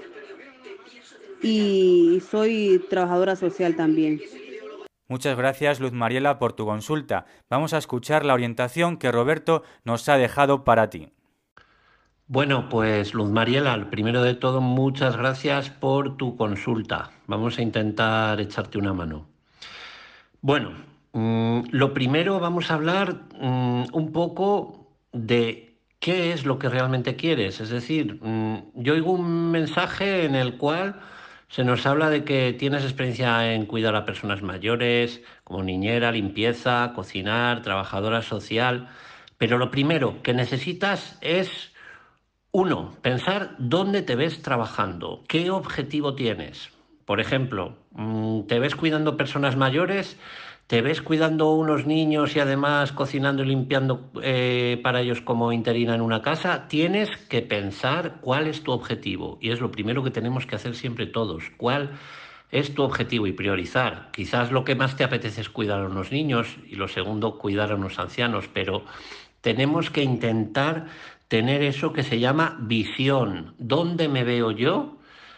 y 1.41 2.21
soy 2.29 2.83
trabajadora 2.89 3.35
social 3.35 3.75
también. 3.75 4.19
Muchas 5.09 5.37
gracias 5.37 5.79
Luz 5.79 5.93
Mariela 5.93 6.37
por 6.37 6.53
tu 6.53 6.65
consulta. 6.65 7.25
Vamos 7.49 7.73
a 7.73 7.77
escuchar 7.77 8.25
la 8.25 8.33
orientación 8.33 8.97
que 8.97 9.11
Roberto 9.11 9.63
nos 9.85 10.09
ha 10.09 10.17
dejado 10.17 10.65
para 10.65 10.89
ti. 10.89 11.09
Bueno, 12.27 12.67
pues 12.67 13.13
Luz 13.13 13.29
Mariela, 13.29 13.89
primero 13.89 14.21
de 14.21 14.33
todo, 14.33 14.59
muchas 14.59 15.15
gracias 15.15 15.69
por 15.69 16.17
tu 16.17 16.35
consulta. 16.35 17.11
Vamos 17.25 17.57
a 17.57 17.61
intentar 17.61 18.41
echarte 18.41 18.77
una 18.77 18.91
mano. 18.91 19.27
Bueno, 20.41 20.71
mm, 21.13 21.67
lo 21.71 21.93
primero 21.93 22.41
vamos 22.41 22.69
a 22.69 22.73
hablar 22.73 23.21
mm, 23.39 23.85
un 23.93 24.11
poco 24.11 24.89
de 25.13 25.79
qué 25.99 26.33
es 26.33 26.45
lo 26.45 26.59
que 26.59 26.67
realmente 26.67 27.15
quieres. 27.15 27.61
Es 27.61 27.69
decir, 27.69 28.19
mm, 28.21 28.73
yo 28.75 28.93
oigo 28.93 29.11
un 29.11 29.49
mensaje 29.51 30.25
en 30.25 30.35
el 30.35 30.57
cual 30.57 30.99
se 31.49 31.63
nos 31.63 31.85
habla 31.85 32.09
de 32.09 32.23
que 32.23 32.53
tienes 32.53 32.83
experiencia 32.83 33.53
en 33.53 33.65
cuidar 33.65 33.95
a 33.95 34.05
personas 34.05 34.41
mayores, 34.41 35.21
como 35.43 35.63
niñera, 35.63 36.11
limpieza, 36.11 36.91
cocinar, 36.93 37.61
trabajadora 37.61 38.21
social, 38.21 38.89
pero 39.37 39.57
lo 39.57 39.71
primero 39.71 40.21
que 40.23 40.33
necesitas 40.33 41.17
es, 41.21 41.71
uno, 42.51 42.95
pensar 43.01 43.55
dónde 43.59 44.01
te 44.01 44.15
ves 44.15 44.41
trabajando, 44.41 45.23
qué 45.27 45.49
objetivo 45.49 46.15
tienes. 46.15 46.71
Por 47.05 47.21
ejemplo, 47.21 47.77
mm, 47.91 48.41
¿te 48.47 48.59
ves 48.59 48.75
cuidando 48.75 49.15
personas 49.15 49.55
mayores? 49.55 50.17
Te 50.67 50.81
ves 50.81 51.01
cuidando 51.01 51.51
unos 51.51 51.85
niños 51.85 52.35
y 52.35 52.41
además 52.41 52.91
cocinando 52.91 53.41
y 53.41 53.47
limpiando 53.47 54.11
eh, 54.21 54.79
para 54.83 54.99
ellos 54.99 55.21
como 55.21 55.53
interina 55.53 55.95
en 55.95 56.01
una 56.01 56.21
casa, 56.21 56.67
tienes 56.67 57.15
que 57.29 57.41
pensar 57.41 58.17
cuál 58.19 58.47
es 58.47 58.63
tu 58.63 58.73
objetivo. 58.73 59.37
Y 59.41 59.51
es 59.51 59.61
lo 59.61 59.71
primero 59.71 60.03
que 60.03 60.11
tenemos 60.11 60.45
que 60.45 60.57
hacer 60.57 60.75
siempre 60.75 61.05
todos. 61.05 61.45
¿Cuál 61.55 61.91
es 62.51 62.75
tu 62.75 62.83
objetivo 62.83 63.27
y 63.27 63.31
priorizar? 63.31 64.09
Quizás 64.11 64.51
lo 64.51 64.65
que 64.65 64.75
más 64.75 64.97
te 64.97 65.05
apetece 65.05 65.39
es 65.39 65.49
cuidar 65.49 65.79
a 65.79 65.87
unos 65.87 66.11
niños 66.11 66.57
y 66.67 66.75
lo 66.75 66.89
segundo, 66.89 67.37
cuidar 67.37 67.71
a 67.71 67.75
unos 67.75 67.97
ancianos, 67.97 68.49
pero 68.53 68.83
tenemos 69.39 69.89
que 69.89 70.03
intentar 70.03 70.87
tener 71.29 71.63
eso 71.63 71.93
que 71.93 72.03
se 72.03 72.19
llama 72.19 72.57
visión. 72.59 73.55
¿Dónde 73.57 74.09
me 74.09 74.25
veo 74.25 74.51
yo? 74.51 74.97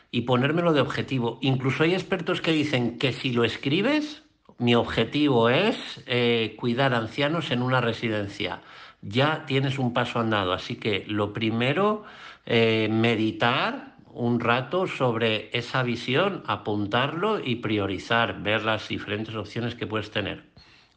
Y 0.09 0.21
ponérmelo 0.21 0.73
de 0.73 0.81
objetivo. 0.81 1.37
Incluso 1.41 1.83
hay 1.83 1.93
expertos 1.93 2.41
que 2.41 2.51
dicen 2.51 2.97
que 2.97 3.13
si 3.13 3.31
lo 3.31 3.43
escribes, 3.43 4.23
mi 4.59 4.75
objetivo 4.75 5.49
es 5.49 6.03
eh, 6.05 6.55
cuidar 6.57 6.93
ancianos 6.93 7.49
en 7.51 7.61
una 7.61 7.81
residencia. 7.81 8.61
Ya 9.01 9.45
tienes 9.45 9.79
un 9.79 9.93
paso 9.93 10.19
andado, 10.19 10.53
así 10.53 10.75
que 10.75 11.05
lo 11.07 11.31
primero, 11.31 12.03
eh, 12.45 12.89
meditar 12.91 13.95
un 14.11 14.39
rato 14.39 14.85
sobre 14.85 15.49
esa 15.57 15.81
visión, 15.83 16.43
apuntarlo 16.45 17.39
y 17.39 17.55
priorizar, 17.55 18.41
ver 18.41 18.63
las 18.63 18.87
diferentes 18.89 19.33
opciones 19.35 19.75
que 19.75 19.87
puedes 19.87 20.11
tener. 20.11 20.43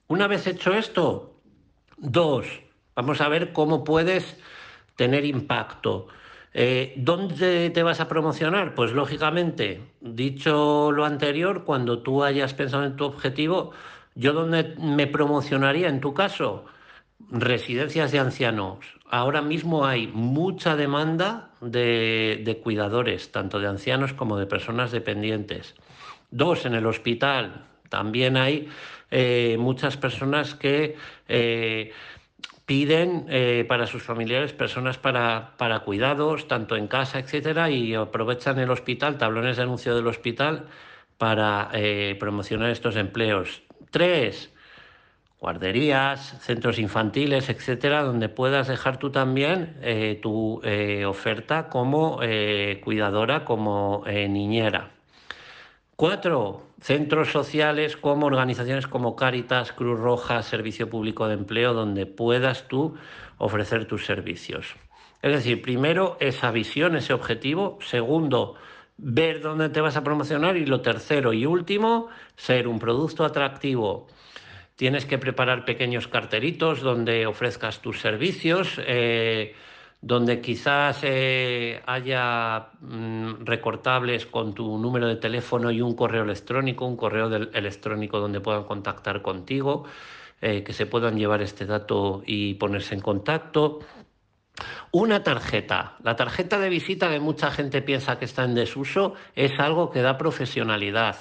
Una 0.09 0.27
vez 0.27 0.47
hecho 0.47 0.75
esto, 0.75 1.41
dos, 1.97 2.47
vamos 2.97 3.21
a 3.21 3.29
ver 3.29 3.53
cómo 3.53 3.85
puedes 3.85 4.37
tener 4.97 5.25
impacto. 5.25 6.09
Eh, 6.55 6.93
¿Dónde 6.97 7.71
te 7.71 7.83
vas 7.83 8.01
a 8.01 8.09
promocionar? 8.09 8.75
Pues 8.75 8.93
lógicamente, 8.93 9.81
dicho 10.01 10.93
lo 10.93 11.05
anterior, 11.05 11.65
cuando 11.65 12.01
tú 12.01 12.23
hayas 12.23 12.53
pensado 12.53 12.85
en 12.85 12.97
tu 12.97 13.05
objetivo, 13.05 13.73
¿yo 14.15 14.33
dónde 14.33 14.75
me 14.79 15.07
promocionaría 15.07 15.89
en 15.89 16.01
tu 16.01 16.13
caso? 16.13 16.67
Residencias 17.31 18.13
de 18.13 18.19
ancianos. 18.19 18.79
Ahora 19.09 19.41
mismo 19.41 19.87
hay 19.87 20.09
mucha 20.09 20.77
demanda 20.77 21.51
de, 21.61 22.61
cuidadores, 22.63 23.33
tanto 23.33 23.59
de 23.59 23.69
ancianos 23.69 24.13
como 24.13 24.37
de 24.37 24.47
personas 24.47 24.91
dependientes. 24.91 25.75
Dos, 26.31 26.67
en 26.67 26.75
el 26.75 26.87
hospital. 26.87 27.67
También 27.89 28.37
hay 28.37 28.69
eh, 29.11 29.57
muchas 29.59 29.97
personas 29.97 30.55
que... 30.55 30.97
Eh, 31.29 31.93
piden 32.67 33.27
eh, 33.29 33.65
para 33.69 33.87
sus 33.87 34.03
familiares 34.03 34.53
personas 34.53 34.99
para, 34.99 35.55
para, 35.57 35.81
cuidados, 35.81 36.49
tanto 36.49 36.77
en 36.77 36.89
casa, 36.89 37.19
etcétera, 37.19 37.71
y 37.71 37.95
aprovechan 37.95 38.59
el 38.59 38.71
hospital, 38.71 39.19
tablones 39.19 39.57
de 39.57 39.65
anuncio 39.65 39.95
del 39.95 40.07
hospital, 40.07 40.67
para 41.19 41.71
eh, 41.73 42.17
promocionar 42.19 42.71
estos 42.71 42.97
empleos. 42.97 43.63
Tres, 43.91 44.53
guarderías, 45.41 46.39
centros 46.41 46.79
infantiles, 46.79 47.49
etcétera, 47.49 48.03
donde 48.03 48.29
puedas 48.29 48.69
dejar 48.69 48.99
tú 48.99 49.11
también 49.11 49.77
eh, 49.83 50.19
tu 50.23 50.63
oferta 51.07 51.69
como 51.69 52.21
cuidadora, 52.83 53.45
como 53.45 54.05
niñera. 54.07 54.91
Cuatro, 55.97 56.72
centros 56.83 57.31
sociales 57.31 57.97
como 57.97 58.27
organizaciones 58.27 58.89
como 58.89 59.15
Cáritas, 59.15 59.73
Cruz 59.73 59.99
Roja, 59.99 60.43
Servicio 60.43 60.91
Público 60.91 61.29
de 61.29 61.35
Empleo, 61.35 61.75
donde 61.75 62.07
puedas 62.07 62.67
tú 62.67 62.97
ofrecer 63.39 63.87
tus 63.87 64.05
servicios. 64.05 64.75
Es 65.23 65.33
decir, 65.33 65.63
primero 65.63 66.17
esa 66.19 66.51
visión, 66.51 66.97
ese 66.97 67.13
objetivo. 67.13 67.79
Segundo, 67.81 68.57
ver 68.97 69.41
dónde 69.41 69.69
te 69.69 69.81
vas 69.81 69.97
a 69.97 70.03
promocionar. 70.03 70.57
Y 70.57 70.67
lo 70.67 70.81
tercero 70.81 71.33
y 71.33 71.47
último, 71.47 72.09
ser 72.35 72.67
un 72.67 72.81
producto 72.81 73.25
atractivo. 73.25 74.09
Tienes 74.75 75.07
que 75.07 75.19
preparar 75.19 75.65
pequeños 75.65 76.09
carteritos 76.09 76.81
donde 76.81 77.27
ofrezcas 77.27 77.81
tus 77.81 78.01
servicios. 78.01 78.81
Eh, 78.85 79.55
donde 80.03 80.41
quizás 80.41 80.99
eh, 81.03 81.81
haya 81.87 82.71
mm, 82.81 83.45
recortables 83.45 84.27
con 84.27 84.53
tu 84.53 84.77
número 84.77 85.07
de 85.07 85.17
teléfono 85.17 85.71
y 85.71 85.81
un 85.81 85.95
correo 85.95 86.25
electrónico, 86.25 86.85
un 86.85 86.97
correo 86.97 87.29
electrónico 87.33 88.19
donde 88.19 88.41
puedan 88.41 88.65
contactar 88.65 89.23
contigo, 89.23 89.85
eh, 90.41 90.65
que 90.65 90.73
se 90.73 90.87
puedan 90.87 91.17
llevar 91.17 91.41
este 91.41 91.67
dato 91.67 92.25
y 92.27 92.55
ponerse 92.55 92.97
en 92.97 93.01
contacto. 93.01 93.79
Una 94.91 95.23
tarjeta. 95.23 95.97
La 96.03 96.17
tarjeta 96.17 96.59
de 96.59 96.69
visita 96.69 97.09
que 97.09 97.21
mucha 97.21 97.53
gente 97.53 97.81
piensa 97.81 98.19
que 98.19 98.25
está 98.25 98.43
en 98.43 98.57
desuso 98.57 99.15
es 99.37 99.59
algo 99.61 99.91
que 99.91 100.03
da 100.03 100.19
profesionalidad. 100.19 101.17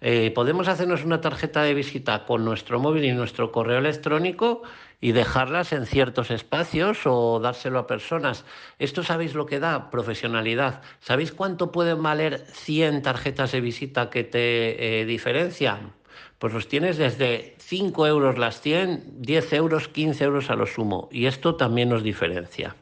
Eh, 0.00 0.30
podemos 0.34 0.68
hacernos 0.68 1.04
una 1.04 1.20
tarjeta 1.20 1.62
de 1.62 1.74
visita 1.74 2.24
con 2.24 2.44
nuestro 2.44 2.78
móvil 2.78 3.04
y 3.04 3.12
nuestro 3.12 3.50
correo 3.50 3.78
electrónico 3.78 4.62
y 5.00 5.12
dejarlas 5.12 5.72
en 5.72 5.86
ciertos 5.86 6.30
espacios 6.30 7.00
o 7.04 7.40
dárselo 7.40 7.78
a 7.78 7.86
personas. 7.86 8.44
Esto 8.78 9.02
sabéis 9.02 9.34
lo 9.34 9.46
que 9.46 9.60
da 9.60 9.90
profesionalidad. 9.90 10.82
¿Sabéis 11.00 11.32
cuánto 11.32 11.72
pueden 11.72 12.02
valer 12.02 12.44
100 12.52 13.02
tarjetas 13.02 13.52
de 13.52 13.60
visita 13.60 14.10
que 14.10 14.24
te 14.24 15.00
eh, 15.00 15.04
diferencian? 15.04 15.92
Pues 16.38 16.52
los 16.52 16.68
tienes 16.68 16.96
desde 16.96 17.56
5 17.58 18.06
euros 18.06 18.38
las 18.38 18.60
100, 18.60 19.22
10 19.22 19.52
euros, 19.54 19.88
15 19.88 20.24
euros 20.24 20.50
a 20.50 20.56
lo 20.56 20.66
sumo. 20.66 21.08
Y 21.10 21.26
esto 21.26 21.56
también 21.56 21.88
nos 21.88 22.04
diferencia. 22.04 22.76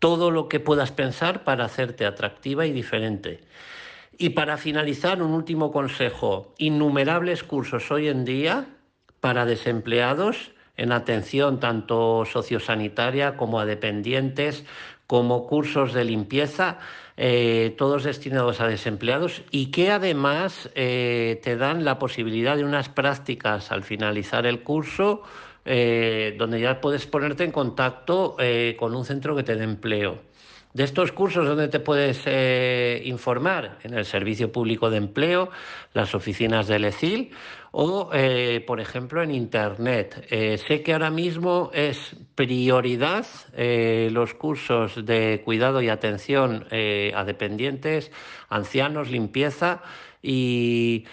Todo 0.00 0.30
lo 0.30 0.48
que 0.48 0.60
puedas 0.60 0.90
pensar 0.90 1.44
para 1.44 1.64
hacerte 1.64 2.04
atractiva 2.04 2.66
y 2.66 2.72
diferente. 2.72 3.40
Y 4.18 4.30
para 4.30 4.56
finalizar, 4.56 5.22
un 5.22 5.32
último 5.32 5.70
consejo. 5.70 6.54
Innumerables 6.56 7.44
cursos 7.44 7.90
hoy 7.90 8.08
en 8.08 8.24
día 8.24 8.66
para 9.20 9.44
desempleados 9.44 10.52
en 10.78 10.92
atención 10.92 11.60
tanto 11.60 12.24
sociosanitaria 12.24 13.36
como 13.36 13.60
a 13.60 13.66
dependientes, 13.66 14.64
como 15.06 15.46
cursos 15.46 15.92
de 15.92 16.04
limpieza, 16.04 16.78
eh, 17.16 17.74
todos 17.78 18.04
destinados 18.04 18.60
a 18.60 18.68
desempleados 18.68 19.42
y 19.50 19.70
que 19.70 19.90
además 19.90 20.70
eh, 20.74 21.40
te 21.42 21.56
dan 21.56 21.84
la 21.84 21.98
posibilidad 21.98 22.56
de 22.56 22.64
unas 22.64 22.88
prácticas 22.88 23.70
al 23.70 23.84
finalizar 23.84 24.46
el 24.46 24.62
curso 24.62 25.22
eh, 25.64 26.34
donde 26.38 26.60
ya 26.60 26.80
puedes 26.80 27.06
ponerte 27.06 27.44
en 27.44 27.52
contacto 27.52 28.36
con 28.78 28.94
un 28.94 29.04
centro 29.04 29.36
que 29.36 29.42
te 29.42 29.56
dé 29.56 29.64
empleo. 29.64 30.25
De 30.76 30.84
estos 30.84 31.10
cursos, 31.10 31.46
¿dónde 31.46 31.68
te 31.68 31.80
puedes 31.80 32.18
informar? 33.06 33.78
En 33.82 33.94
el 33.94 34.04
Servicio 34.04 34.52
Público 34.52 34.90
de 34.90 34.98
Empleo, 34.98 35.48
las 35.94 36.14
oficinas 36.14 36.68
del 36.68 36.84
ECIL 36.84 37.30
o, 37.70 38.10
eh, 38.12 38.62
por 38.66 38.78
ejemplo, 38.78 39.22
en 39.22 39.30
Internet. 39.30 40.26
Eh, 40.28 40.58
sé 40.58 40.82
que 40.82 40.92
ahora 40.92 41.08
mismo 41.08 41.70
es 41.72 42.14
prioridad 42.34 43.24
eh, 43.54 44.10
los 44.12 44.34
cursos 44.34 45.06
de 45.06 45.40
cuidado 45.46 45.80
y 45.80 45.88
atención 45.88 46.66
a 46.70 47.24
dependientes, 47.24 48.12
ancianos, 48.50 49.10
limpieza 49.10 49.80
y 50.22 51.06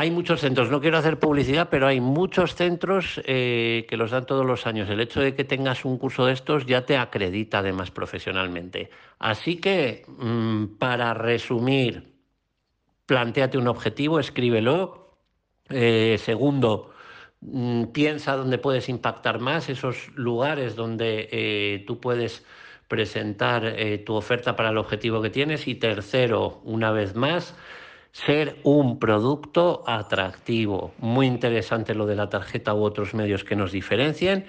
hay 0.00 0.10
muchos 0.10 0.40
centros, 0.40 0.70
no 0.70 0.80
quiero 0.80 0.98
hacer 0.98 1.18
publicidad, 1.18 1.68
pero 1.70 1.86
hay 1.86 2.00
muchos 2.00 2.54
centros 2.54 3.20
que 3.24 3.96
los 3.96 4.10
dan 4.10 4.26
todos 4.26 4.46
los 4.46 4.66
años. 4.66 4.88
El 4.88 5.00
hecho 5.00 5.20
de 5.20 5.34
que 5.34 5.44
tengas 5.44 5.84
un 5.84 5.98
curso 5.98 6.26
de 6.26 6.32
estos 6.32 6.66
ya 6.66 6.84
te 6.86 6.96
acredita 6.96 7.58
además 7.58 7.90
profesionalmente. 7.90 8.90
Así 9.18 9.56
que, 9.56 10.04
mm, 10.08 10.78
para 10.78 11.12
resumir, 11.14 12.10
planteate 13.10 13.58
un 13.58 13.66
objetivo, 13.66 14.20
escríbelo, 14.20 15.16
eh, 15.68 16.16
segundo, 16.18 16.92
mm, 17.40 17.86
piensa 17.86 18.36
dónde 18.36 18.58
puedes 18.58 18.88
impactar 18.88 19.40
más, 19.40 19.68
esos 19.68 20.10
lugares 20.14 20.76
donde 20.76 21.28
eh, 21.32 21.84
tú 21.88 21.98
puedes 22.00 22.44
presentar 22.86 23.64
eh, 23.64 23.98
tu 23.98 24.14
oferta 24.14 24.54
para 24.54 24.70
el 24.70 24.78
objetivo 24.78 25.20
que 25.22 25.30
tienes. 25.30 25.66
Y 25.66 25.74
tercero, 25.74 26.60
una 26.64 26.92
vez 26.92 27.16
más, 27.16 27.56
ser 28.12 28.56
un 28.64 28.98
producto 28.98 29.82
atractivo. 29.86 30.92
Muy 30.98 31.26
interesante 31.26 31.94
lo 31.94 32.06
de 32.06 32.16
la 32.16 32.28
tarjeta 32.28 32.74
u 32.74 32.82
otros 32.82 33.14
medios 33.14 33.44
que 33.44 33.56
nos 33.56 33.72
diferencien. 33.72 34.46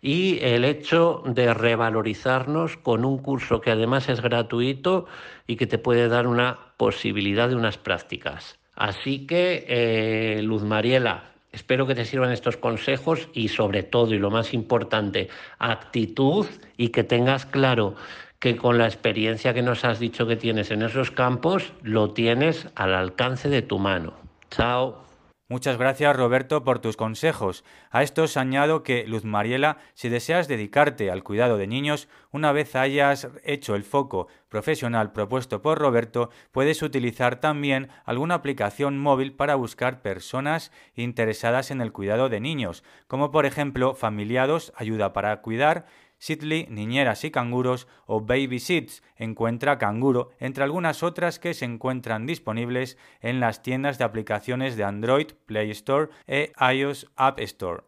Y 0.00 0.40
el 0.40 0.64
hecho 0.64 1.22
de 1.26 1.54
revalorizarnos 1.54 2.76
con 2.76 3.04
un 3.04 3.18
curso 3.18 3.60
que 3.60 3.70
además 3.70 4.08
es 4.08 4.20
gratuito 4.20 5.06
y 5.46 5.56
que 5.56 5.68
te 5.68 5.78
puede 5.78 6.08
dar 6.08 6.26
una 6.26 6.58
posibilidad 6.76 7.48
de 7.48 7.54
unas 7.54 7.78
prácticas. 7.78 8.58
Así 8.74 9.26
que, 9.26 9.64
eh, 9.68 10.42
Luz 10.42 10.64
Mariela, 10.64 11.32
espero 11.52 11.86
que 11.86 11.94
te 11.94 12.04
sirvan 12.04 12.32
estos 12.32 12.56
consejos 12.56 13.28
y 13.32 13.48
sobre 13.48 13.84
todo, 13.84 14.12
y 14.14 14.18
lo 14.18 14.30
más 14.30 14.54
importante, 14.54 15.28
actitud 15.58 16.46
y 16.76 16.88
que 16.88 17.04
tengas 17.04 17.46
claro 17.46 17.94
que 18.42 18.56
con 18.56 18.76
la 18.76 18.86
experiencia 18.86 19.54
que 19.54 19.62
nos 19.62 19.84
has 19.84 20.00
dicho 20.00 20.26
que 20.26 20.34
tienes 20.34 20.72
en 20.72 20.82
esos 20.82 21.12
campos, 21.12 21.72
lo 21.80 22.10
tienes 22.10 22.66
al 22.74 22.92
alcance 22.92 23.48
de 23.48 23.62
tu 23.62 23.78
mano. 23.78 24.14
Chao. 24.50 25.04
Muchas 25.48 25.78
gracias 25.78 26.16
Roberto 26.16 26.64
por 26.64 26.80
tus 26.80 26.96
consejos. 26.96 27.62
A 27.90 28.02
estos 28.02 28.36
añado 28.36 28.82
que, 28.82 29.06
Luz 29.06 29.24
Mariela, 29.24 29.76
si 29.94 30.08
deseas 30.08 30.48
dedicarte 30.48 31.10
al 31.10 31.22
cuidado 31.22 31.56
de 31.56 31.68
niños, 31.68 32.08
una 32.32 32.50
vez 32.50 32.74
hayas 32.74 33.28
hecho 33.44 33.76
el 33.76 33.84
foco 33.84 34.26
profesional 34.48 35.12
propuesto 35.12 35.62
por 35.62 35.78
Roberto, 35.78 36.30
puedes 36.50 36.82
utilizar 36.82 37.38
también 37.38 37.90
alguna 38.04 38.36
aplicación 38.36 38.98
móvil 38.98 39.34
para 39.34 39.54
buscar 39.54 40.02
personas 40.02 40.72
interesadas 40.96 41.70
en 41.70 41.80
el 41.80 41.92
cuidado 41.92 42.28
de 42.28 42.40
niños, 42.40 42.82
como 43.06 43.30
por 43.30 43.46
ejemplo 43.46 43.94
Familiados, 43.94 44.72
Ayuda 44.74 45.12
para 45.12 45.42
Cuidar, 45.42 45.84
Sidley, 46.22 46.68
Niñeras 46.70 47.24
y 47.24 47.32
Canguros 47.32 47.88
o 48.06 48.20
Baby 48.20 48.60
Seats, 48.60 49.02
Encuentra 49.16 49.78
Canguro, 49.78 50.30
entre 50.38 50.62
algunas 50.62 51.02
otras 51.02 51.40
que 51.40 51.52
se 51.52 51.64
encuentran 51.64 52.26
disponibles 52.26 52.96
en 53.22 53.40
las 53.40 53.62
tiendas 53.62 53.98
de 53.98 54.04
aplicaciones 54.04 54.76
de 54.76 54.84
Android, 54.84 55.32
Play 55.46 55.72
Store 55.72 56.10
e 56.28 56.52
iOS 56.60 57.10
App 57.16 57.40
Store. 57.40 57.82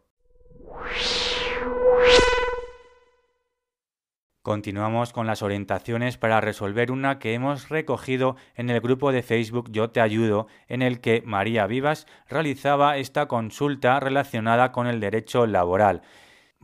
Continuamos 4.42 5.12
con 5.12 5.29
las 5.29 5.42
orientaciones 5.42 6.18
para 6.18 6.40
resolver 6.40 6.90
una 6.90 7.20
que 7.20 7.35
hemos 7.35 7.68
recogido 7.68 8.35
en 8.57 8.68
el 8.68 8.81
grupo 8.81 9.12
de 9.12 9.23
Facebook 9.23 9.70
Yo 9.70 9.90
Te 9.90 10.01
Ayudo, 10.01 10.49
en 10.66 10.83
el 10.83 11.01
que 11.01 11.23
María 11.25 11.68
Vivas 11.68 12.09
realizaba 12.29 12.99
esta 12.99 13.29
consulta 13.29 14.01
relacionada 14.01 14.73
con 14.73 14.88
el 14.88 14.99
derecho 14.99 15.47
laboral. 15.47 16.03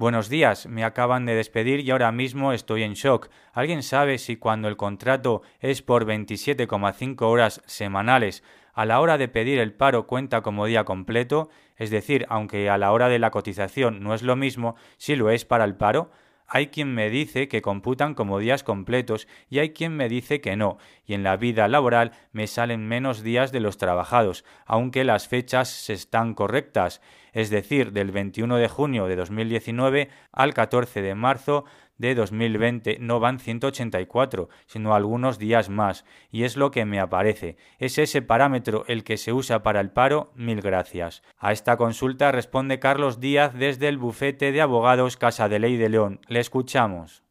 Buenos 0.00 0.30
días, 0.30 0.66
me 0.66 0.82
acaban 0.82 1.26
de 1.26 1.34
despedir 1.34 1.80
y 1.80 1.90
ahora 1.90 2.10
mismo 2.10 2.54
estoy 2.54 2.84
en 2.84 2.94
shock. 2.94 3.28
¿Alguien 3.52 3.82
sabe 3.82 4.16
si 4.16 4.36
cuando 4.36 4.66
el 4.68 4.78
contrato 4.78 5.42
es 5.58 5.82
por 5.82 6.06
27,5 6.06 7.20
horas 7.20 7.60
semanales, 7.66 8.42
a 8.72 8.86
la 8.86 8.98
hora 9.02 9.18
de 9.18 9.28
pedir 9.28 9.58
el 9.58 9.74
paro 9.74 10.06
cuenta 10.06 10.40
como 10.40 10.64
día 10.64 10.84
completo? 10.84 11.50
Es 11.76 11.90
decir, 11.90 12.24
aunque 12.30 12.70
a 12.70 12.78
la 12.78 12.92
hora 12.92 13.10
de 13.10 13.18
la 13.18 13.30
cotización 13.30 14.02
no 14.02 14.14
es 14.14 14.22
lo 14.22 14.36
mismo, 14.36 14.74
si 14.96 15.16
lo 15.16 15.28
es 15.28 15.44
para 15.44 15.64
el 15.64 15.76
paro. 15.76 16.10
Hay 16.46 16.68
quien 16.68 16.94
me 16.94 17.10
dice 17.10 17.46
que 17.46 17.60
computan 17.60 18.14
como 18.14 18.38
días 18.38 18.64
completos 18.64 19.28
y 19.50 19.58
hay 19.58 19.74
quien 19.74 19.94
me 19.94 20.08
dice 20.08 20.40
que 20.40 20.56
no, 20.56 20.78
y 21.04 21.12
en 21.12 21.22
la 21.22 21.36
vida 21.36 21.68
laboral 21.68 22.12
me 22.32 22.46
salen 22.46 22.88
menos 22.88 23.22
días 23.22 23.52
de 23.52 23.60
los 23.60 23.76
trabajados, 23.76 24.46
aunque 24.64 25.04
las 25.04 25.28
fechas 25.28 25.90
están 25.90 26.32
correctas 26.32 27.02
es 27.32 27.50
decir, 27.50 27.92
del 27.92 28.10
21 28.10 28.56
de 28.56 28.68
junio 28.68 29.06
de 29.06 29.16
2019 29.16 30.08
al 30.32 30.54
14 30.54 31.02
de 31.02 31.14
marzo 31.14 31.64
de 32.00 32.14
2020 32.14 32.96
no 32.98 33.20
van 33.20 33.38
184, 33.38 34.48
sino 34.66 34.94
algunos 34.94 35.38
días 35.38 35.68
más, 35.68 36.06
y 36.30 36.44
es 36.44 36.56
lo 36.56 36.70
que 36.70 36.86
me 36.86 36.98
aparece. 36.98 37.56
¿Es 37.78 37.98
ese 37.98 38.22
parámetro 38.22 38.84
el 38.88 39.04
que 39.04 39.18
se 39.18 39.34
usa 39.34 39.62
para 39.62 39.80
el 39.80 39.90
paro? 39.90 40.32
Mil 40.34 40.62
gracias. 40.62 41.22
A 41.38 41.52
esta 41.52 41.76
consulta 41.76 42.32
responde 42.32 42.78
Carlos 42.78 43.20
Díaz 43.20 43.52
desde 43.54 43.88
el 43.88 43.98
bufete 43.98 44.50
de 44.50 44.62
abogados 44.62 45.18
Casa 45.18 45.50
de 45.50 45.58
Ley 45.58 45.76
de 45.76 45.90
León. 45.90 46.20
Le 46.26 46.40
escuchamos. 46.40 47.22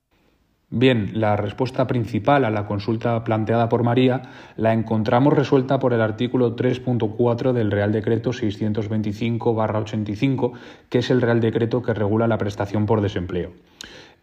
Bien, 0.71 1.13
la 1.15 1.35
respuesta 1.35 1.87
principal 1.87 2.45
a 2.45 2.51
la 2.51 2.67
consulta 2.67 3.23
planteada 3.23 3.69
por 3.69 3.81
María 3.81 4.21
la 4.55 4.73
encontramos 4.73 5.33
resuelta 5.33 5.79
por 5.79 5.93
el 5.93 6.01
artículo 6.01 6.55
3.4 6.55 7.53
del 7.53 7.71
Real 7.71 7.91
Decreto 7.91 8.29
625-85, 8.29 10.51
que 10.89 10.99
es 10.99 11.09
el 11.09 11.21
Real 11.21 11.39
Decreto 11.39 11.81
que 11.81 11.95
regula 11.95 12.27
la 12.27 12.37
prestación 12.37 12.85
por 12.85 13.01
desempleo. 13.01 13.49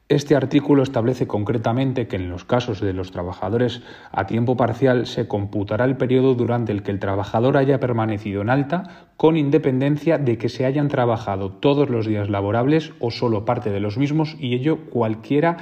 Este 0.08 0.36
artículo 0.36 0.84
establece 0.84 1.26
concretamente 1.26 2.06
que 2.06 2.14
en 2.14 2.30
los 2.30 2.44
casos 2.44 2.80
de 2.80 2.92
los 2.92 3.10
trabajadores 3.10 3.82
a 4.12 4.28
tiempo 4.28 4.56
parcial 4.56 5.06
se 5.06 5.26
computará 5.26 5.84
el 5.84 5.96
periodo 5.96 6.36
durante 6.36 6.70
el 6.70 6.84
que 6.84 6.92
el 6.92 7.00
trabajador 7.00 7.56
haya 7.56 7.80
permanecido 7.80 8.42
en 8.42 8.50
alta 8.50 9.08
con 9.16 9.36
independencia 9.36 10.18
de 10.18 10.38
que 10.38 10.48
se 10.48 10.64
hayan 10.64 10.86
trabajado 10.86 11.50
todos 11.50 11.90
los 11.90 12.06
días 12.06 12.30
laborables 12.30 12.92
o 13.00 13.10
solo 13.10 13.44
parte 13.44 13.70
de 13.70 13.80
los 13.80 13.98
mismos 13.98 14.36
y 14.38 14.54
ello 14.54 14.78
cualquiera 14.90 15.56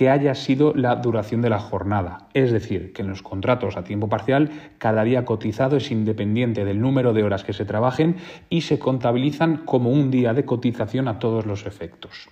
que 0.00 0.08
haya 0.08 0.34
sido 0.34 0.72
la 0.74 0.96
duración 0.96 1.42
de 1.42 1.50
la 1.50 1.58
jornada. 1.58 2.26
Es 2.32 2.52
decir, 2.52 2.94
que 2.94 3.02
en 3.02 3.10
los 3.10 3.20
contratos 3.20 3.76
a 3.76 3.84
tiempo 3.84 4.08
parcial 4.08 4.50
cada 4.78 5.04
día 5.04 5.26
cotizado 5.26 5.76
es 5.76 5.90
independiente 5.90 6.64
del 6.64 6.80
número 6.80 7.12
de 7.12 7.22
horas 7.22 7.44
que 7.44 7.52
se 7.52 7.66
trabajen 7.66 8.16
y 8.48 8.62
se 8.62 8.78
contabilizan 8.78 9.58
como 9.58 9.90
un 9.90 10.10
día 10.10 10.32
de 10.32 10.46
cotización 10.46 11.06
a 11.06 11.18
todos 11.18 11.44
los 11.44 11.66
efectos. 11.66 12.30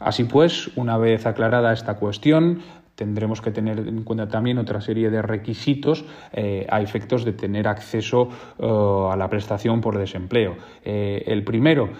Así 0.00 0.24
pues, 0.24 0.72
una 0.74 0.98
vez 0.98 1.24
aclarada 1.24 1.72
esta 1.72 1.98
cuestión, 1.98 2.62
tendremos 2.94 3.40
que 3.40 3.50
tener 3.50 3.78
en 3.80 4.02
cuenta 4.04 4.28
también 4.28 4.58
otra 4.58 4.80
serie 4.80 5.10
de 5.10 5.22
requisitos 5.22 6.04
eh, 6.32 6.66
a 6.70 6.80
efectos 6.80 7.24
de 7.24 7.32
tener 7.32 7.66
acceso 7.68 8.28
eh, 8.58 9.08
a 9.10 9.16
la 9.16 9.28
prestación 9.28 9.80
por 9.80 9.98
desempleo. 9.98 10.56
Eh, 10.84 11.24
el 11.26 11.44
primero, 11.44 11.90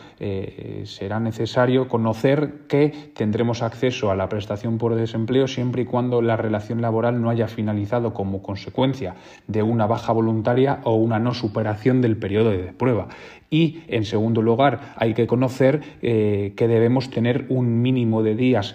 será 0.84 1.20
necesario 1.20 1.88
conocer 1.88 2.66
que 2.68 3.12
tendremos 3.14 3.62
acceso 3.62 4.10
a 4.10 4.16
la 4.16 4.28
prestación 4.28 4.78
por 4.78 4.94
desempleo 4.94 5.46
siempre 5.48 5.82
y 5.82 5.84
cuando 5.84 6.22
la 6.22 6.36
relación 6.36 6.80
laboral 6.80 7.20
no 7.20 7.30
haya 7.30 7.48
finalizado 7.48 8.14
como 8.14 8.42
consecuencia 8.42 9.14
de 9.46 9.62
una 9.62 9.86
baja 9.86 10.12
voluntaria 10.12 10.80
o 10.84 10.94
una 10.94 11.18
no 11.18 11.34
superación 11.34 12.00
del 12.00 12.16
periodo 12.16 12.50
de 12.50 12.72
prueba. 12.72 13.08
Y, 13.54 13.80
en 13.88 14.04
segundo 14.04 14.42
lugar, 14.42 14.94
hay 14.96 15.14
que 15.14 15.26
conocer 15.26 15.80
que 16.00 16.68
debemos 16.68 17.10
tener 17.10 17.46
un 17.48 17.82
mínimo 17.82 18.22
de 18.22 18.34
días 18.34 18.74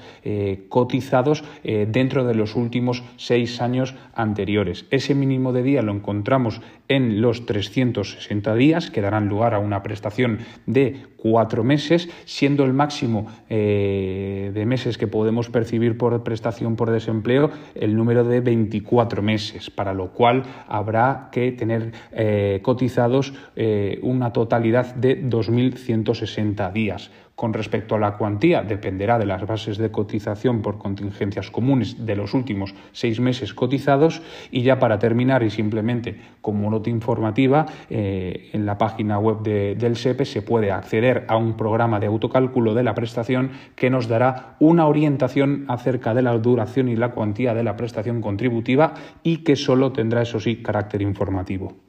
cotizados 0.70 1.43
dentro 1.64 2.10
dentro 2.10 2.26
de 2.26 2.34
los 2.34 2.56
últimos 2.56 3.03
seis 3.18 3.62
años 3.62 3.93
anteriores. 4.16 4.88
Ese 4.89 5.14
mínimo 5.14 5.53
de 5.53 5.62
día 5.62 5.84
lo 5.84 5.91
encontramos 5.91 6.60
en 6.88 7.22
los 7.22 7.45
360 7.45 8.56
días, 8.56 8.89
que 8.89 9.01
darán 9.01 9.30
lugar 9.30 9.53
a 9.53 9.60
una 9.60 9.84
prestación 9.84 10.39
de 10.66 11.06
cuatro 11.22 11.64
meses, 11.64 12.10
siendo 12.26 12.64
el 12.64 12.74
máximo 12.74 13.28
eh, 13.49 14.51
de 14.53 14.66
meses 14.66 14.97
que 14.97 15.08
podemos 15.08 15.49
percibir 15.49 15.97
por 15.97 16.24
prestación 16.24 16.76
por 16.76 16.89
desempleo 16.89 17.51
el 17.76 17.95
número 17.95 18.24
de 18.24 18.39
24 18.39 19.22
meses, 19.22 19.70
para 19.70 19.93
lo 19.93 20.14
cual 20.14 20.43
habrá 20.68 21.30
que 21.32 21.51
tener 21.51 21.91
eh, 22.12 22.60
cotizados 22.64 23.34
eh, 23.56 23.99
una 24.01 24.34
totalidad 24.34 24.68
de 24.72 25.24
2.160 25.24 26.72
días. 26.72 27.11
Con 27.39 27.53
respecto 27.53 27.95
a 27.95 27.99
la 27.99 28.17
cuantía, 28.17 28.63
dependerá 28.63 29.17
de 29.17 29.26
las 29.26 29.47
bases 29.47 29.78
de 29.78 29.91
cotización 29.91 30.61
por 30.61 30.78
contingencias 30.78 31.49
comunes 31.49 32.05
de 32.05 32.17
los 32.17 32.34
últimos 32.34 32.76
seis 32.91 33.22
meses 33.22 33.53
cotizados. 33.53 34.22
Y 34.51 34.63
ya 34.63 34.78
para 34.78 34.99
terminar, 34.99 35.41
y 35.43 35.49
simplemente 35.49 36.20
como 36.41 36.70
nota 36.70 36.89
informativa, 36.89 37.65
eh, 37.89 38.49
en 38.51 38.65
la 38.65 38.78
página 38.78 39.20
web 39.20 39.41
del 39.41 39.95
SEPE 39.95 40.26
se 40.26 40.41
puede 40.41 40.70
acceder 40.72 41.24
a 41.30 41.38
un 41.38 41.55
programa 41.55 42.01
de 42.01 42.07
autocálculo 42.07 42.74
de 42.74 42.84
la 42.84 42.93
prestación 42.93 43.51
que 43.78 43.89
nos 43.89 44.09
dará 44.09 44.57
una 44.59 44.88
orientación 44.88 45.63
acerca 45.70 46.13
de 46.13 46.24
la 46.24 46.38
duración 46.38 46.89
y 46.89 46.97
la 46.97 47.11
cuantía 47.11 47.53
de 47.53 47.63
la 47.63 47.78
prestación 47.78 48.20
contributiva 48.20 48.95
y 49.24 49.38
que 49.45 49.55
solo 49.55 49.93
tendrá, 49.93 50.24
eso 50.24 50.41
sí, 50.41 50.57
carácter 50.61 51.01
informativo. 51.01 51.89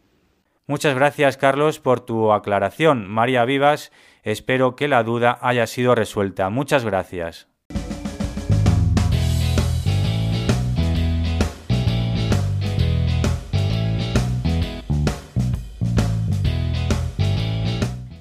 Muchas 0.67 0.95
gracias, 0.95 1.37
Carlos, 1.37 1.81
por 1.81 2.01
tu 2.01 2.33
aclaración. 2.33 3.09
María 3.09 3.45
Vivas, 3.45 3.93
espero 4.23 4.77
que 4.77 4.89
la 4.89 5.03
duda 5.03 5.39
haya 5.43 5.67
sido 5.67 5.95
resuelta. 5.95 6.49
Muchas 6.49 6.85
gracias. 6.85 7.50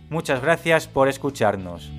Muchas 0.10 0.42
gracias 0.42 0.88
por 0.88 1.10
escucharnos. 1.10 1.92